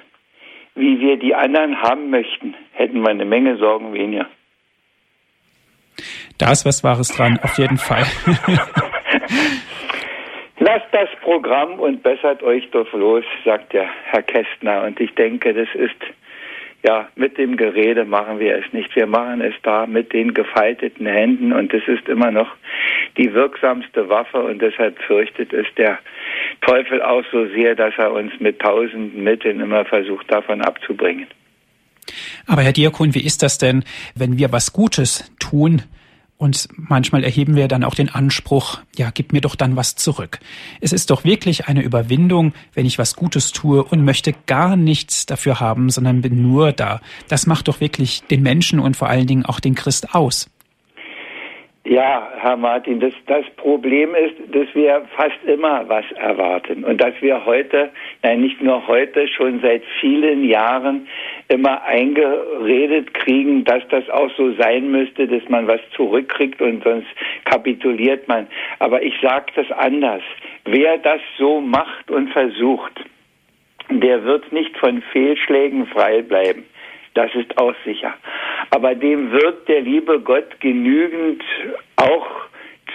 [0.76, 4.28] wie wir die anderen haben möchten, hätten wir eine Menge Sorgen weniger.
[6.38, 8.04] Da ist was Wahres dran, auf jeden Fall.
[10.58, 14.84] Lasst das Programm und bessert euch doch los, sagt der Herr Kästner.
[14.84, 15.96] Und ich denke, das ist
[16.84, 18.94] ja, mit dem Gerede machen wir es nicht.
[18.96, 22.48] Wir machen es da mit den gefalteten Händen und es ist immer noch
[23.16, 25.98] die wirksamste Waffe und deshalb fürchtet es der
[26.60, 31.26] Teufel auch so sehr, dass er uns mit tausenden Mitteln immer versucht, davon abzubringen.
[32.46, 33.84] Aber Herr Diakon, wie ist das denn,
[34.16, 35.82] wenn wir was Gutes tun,
[36.42, 40.40] und manchmal erheben wir dann auch den Anspruch, ja, gib mir doch dann was zurück.
[40.80, 45.24] Es ist doch wirklich eine Überwindung, wenn ich was Gutes tue und möchte gar nichts
[45.24, 47.00] dafür haben, sondern bin nur da.
[47.28, 50.50] Das macht doch wirklich den Menschen und vor allen Dingen auch den Christ aus.
[51.84, 57.12] Ja, Herr Martin, das, das Problem ist, dass wir fast immer was erwarten und dass
[57.20, 57.90] wir heute,
[58.22, 61.08] nein, nicht nur heute, schon seit vielen Jahren
[61.48, 67.08] immer eingeredet kriegen, dass das auch so sein müsste, dass man was zurückkriegt und sonst
[67.46, 68.46] kapituliert man.
[68.78, 70.22] Aber ich sage das anders.
[70.64, 72.92] Wer das so macht und versucht,
[73.90, 76.64] der wird nicht von Fehlschlägen frei bleiben.
[77.14, 78.14] Das ist auch sicher.
[78.70, 81.42] Aber dem wird der liebe Gott genügend
[81.96, 82.26] auch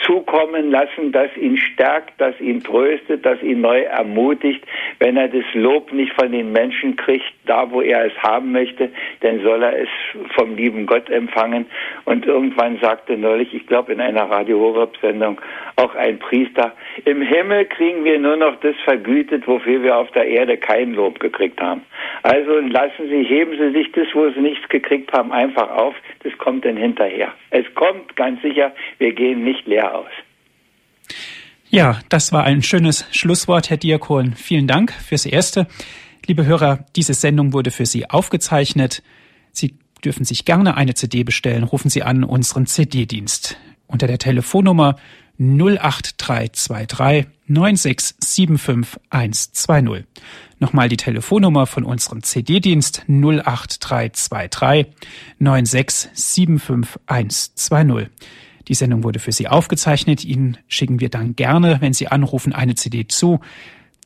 [0.06, 4.64] zukommen lassen, das ihn stärkt, das ihn tröstet, das ihn neu ermutigt.
[5.00, 8.90] Wenn er das Lob nicht von den Menschen kriegt, da wo er es haben möchte,
[9.22, 9.90] dann soll er es
[10.36, 11.66] vom lieben Gott empfangen.
[12.06, 15.40] Und irgendwann sagte neulich, ich glaube in einer Radio Horeb Sendung,
[15.76, 16.74] auch ein Priester,
[17.06, 21.20] im Himmel kriegen wir nur noch das vergütet, wofür wir auf der Erde kein Lob
[21.20, 21.84] gekriegt haben.
[22.24, 25.96] Also lassen Sie, heben Sie sich das, wo Sie nichts gekriegt haben, einfach auf.
[26.24, 27.34] Das kommt dann hinterher.
[27.52, 30.08] Es kommt ganz sicher, wir gehen nicht leer aus.
[31.70, 34.34] Ja, das war ein schönes Schlusswort, Herr Diakon.
[34.36, 35.68] Vielen Dank fürs Erste.
[36.26, 39.04] Liebe Hörer, diese Sendung wurde für Sie aufgezeichnet.
[39.52, 41.64] Sie dürfen sich gerne eine CD bestellen.
[41.64, 43.58] Rufen Sie an unseren CD-Dienst
[43.88, 44.96] unter der Telefonnummer
[45.40, 50.06] 08323 9675120.
[50.60, 54.88] Nochmal die Telefonnummer von unserem CD-Dienst 08323
[55.40, 58.08] 9675120.
[58.68, 60.26] Die Sendung wurde für Sie aufgezeichnet.
[60.26, 63.40] Ihnen schicken wir dann gerne, wenn Sie anrufen, eine CD zu.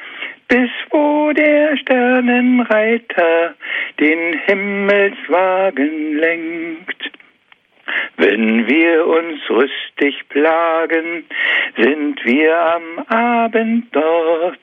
[0.47, 3.53] bis wo der Sternenreiter
[3.99, 7.11] den Himmelswagen lenkt.
[8.17, 11.25] Wenn wir uns rüstig plagen,
[11.77, 14.59] sind wir am Abend dort,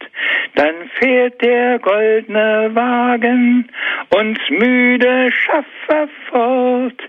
[0.54, 3.68] dann fährt der goldene Wagen
[4.10, 7.02] uns müde Schaffer fort,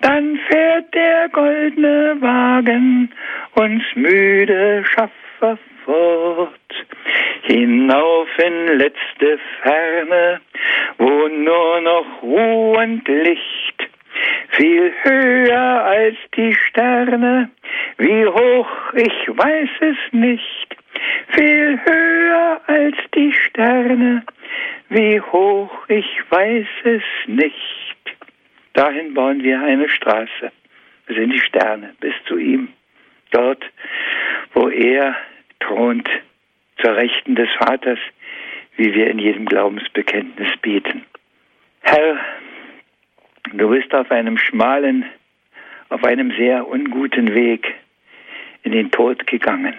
[0.00, 3.10] dann fährt der goldene Wagen
[3.54, 6.50] uns müde Schaffer fort.
[7.42, 10.40] Hinauf in letzte Ferne,
[10.98, 13.73] wo nur noch ruhend Licht
[14.50, 17.50] viel höher als die Sterne,
[17.98, 20.76] wie hoch, ich weiß es nicht,
[21.28, 24.24] viel höher als die Sterne,
[24.88, 27.56] wie hoch, ich weiß es nicht.
[28.74, 30.52] Dahin bauen wir eine Straße,
[31.06, 32.68] wir sind die Sterne bis zu ihm,
[33.30, 33.64] dort,
[34.52, 35.16] wo er
[35.60, 36.08] thront,
[36.82, 37.98] zur Rechten des Vaters,
[38.76, 41.04] wie wir in jedem Glaubensbekenntnis beten.
[41.82, 42.18] Herr,
[43.56, 45.04] Du bist auf einem schmalen,
[45.88, 47.72] auf einem sehr unguten Weg
[48.64, 49.74] in den Tod gegangen.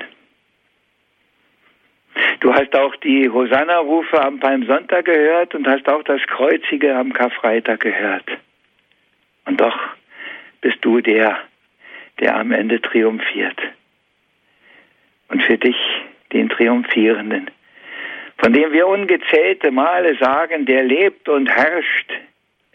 [2.40, 7.82] Du hast auch die Hosanna-Rufe am Palmsonntag gehört und hast auch das Kreuzige am Karfreitag
[7.82, 8.26] gehört.
[9.44, 9.78] Und doch
[10.62, 11.38] bist du der,
[12.22, 13.60] der am Ende triumphiert.
[15.28, 15.78] Und für dich,
[16.32, 17.52] den Triumphierenden,
[18.38, 22.14] von dem wir ungezählte Male sagen, der lebt und herrscht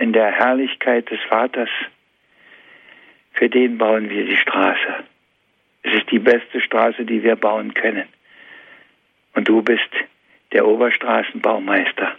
[0.01, 1.69] in der Herrlichkeit des Vaters.
[3.33, 5.05] Für den bauen wir die Straße.
[5.83, 8.09] Es ist die beste Straße, die wir bauen können.
[9.35, 9.91] Und du bist
[10.53, 12.17] der Oberstraßenbaumeister.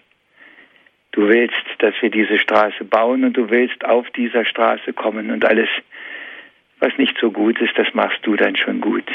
[1.11, 5.43] Du willst, dass wir diese Straße bauen und du willst auf dieser Straße kommen und
[5.43, 5.67] alles,
[6.79, 9.09] was nicht so gut ist, das machst du dann schon gut.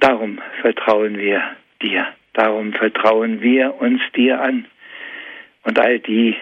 [0.00, 1.42] Darum vertrauen wir
[1.82, 2.06] dir.
[2.32, 4.66] Darum vertrauen wir uns dir an.
[5.64, 6.36] Und all die,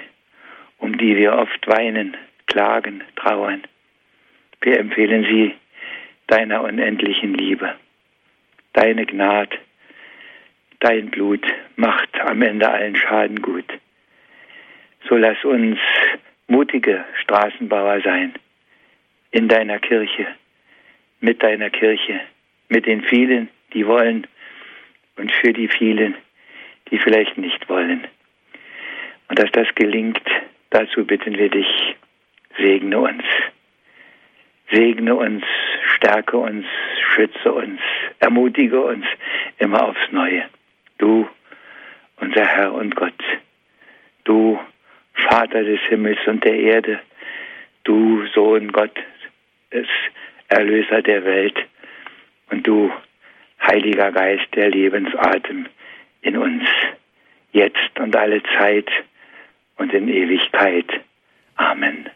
[0.86, 2.16] um die wir oft weinen,
[2.46, 3.64] klagen, trauern.
[4.60, 5.52] Wir empfehlen sie
[6.28, 7.74] deiner unendlichen Liebe.
[8.72, 9.58] Deine Gnade,
[10.78, 13.64] dein Blut macht am Ende allen Schaden gut.
[15.08, 15.80] So lass uns
[16.46, 18.34] mutige Straßenbauer sein
[19.32, 20.28] in deiner Kirche,
[21.18, 22.20] mit deiner Kirche,
[22.68, 24.24] mit den vielen, die wollen
[25.16, 26.14] und für die vielen,
[26.92, 28.06] die vielleicht nicht wollen.
[29.28, 30.22] Und dass das gelingt,
[30.70, 31.96] Dazu bitten wir dich,
[32.58, 33.24] segne uns.
[34.70, 35.44] Segne uns,
[35.94, 36.66] stärke uns,
[37.14, 37.80] schütze uns,
[38.18, 39.06] ermutige uns
[39.58, 40.44] immer aufs Neue.
[40.98, 41.28] Du,
[42.20, 43.22] unser Herr und Gott,
[44.24, 44.58] du,
[45.14, 47.00] Vater des Himmels und der Erde,
[47.84, 49.04] du, Sohn Gottes,
[50.48, 51.56] Erlöser der Welt,
[52.50, 52.92] und du,
[53.62, 55.66] Heiliger Geist, der Lebensatem
[56.22, 56.64] in uns,
[57.52, 58.88] jetzt und alle Zeit,
[59.76, 60.86] und in Ewigkeit.
[61.56, 62.08] Amen.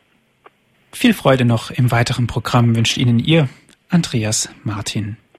[0.92, 3.48] Viel Freude noch im weiteren Programm wünscht Ihnen Ihr
[3.88, 5.16] Andreas Martin.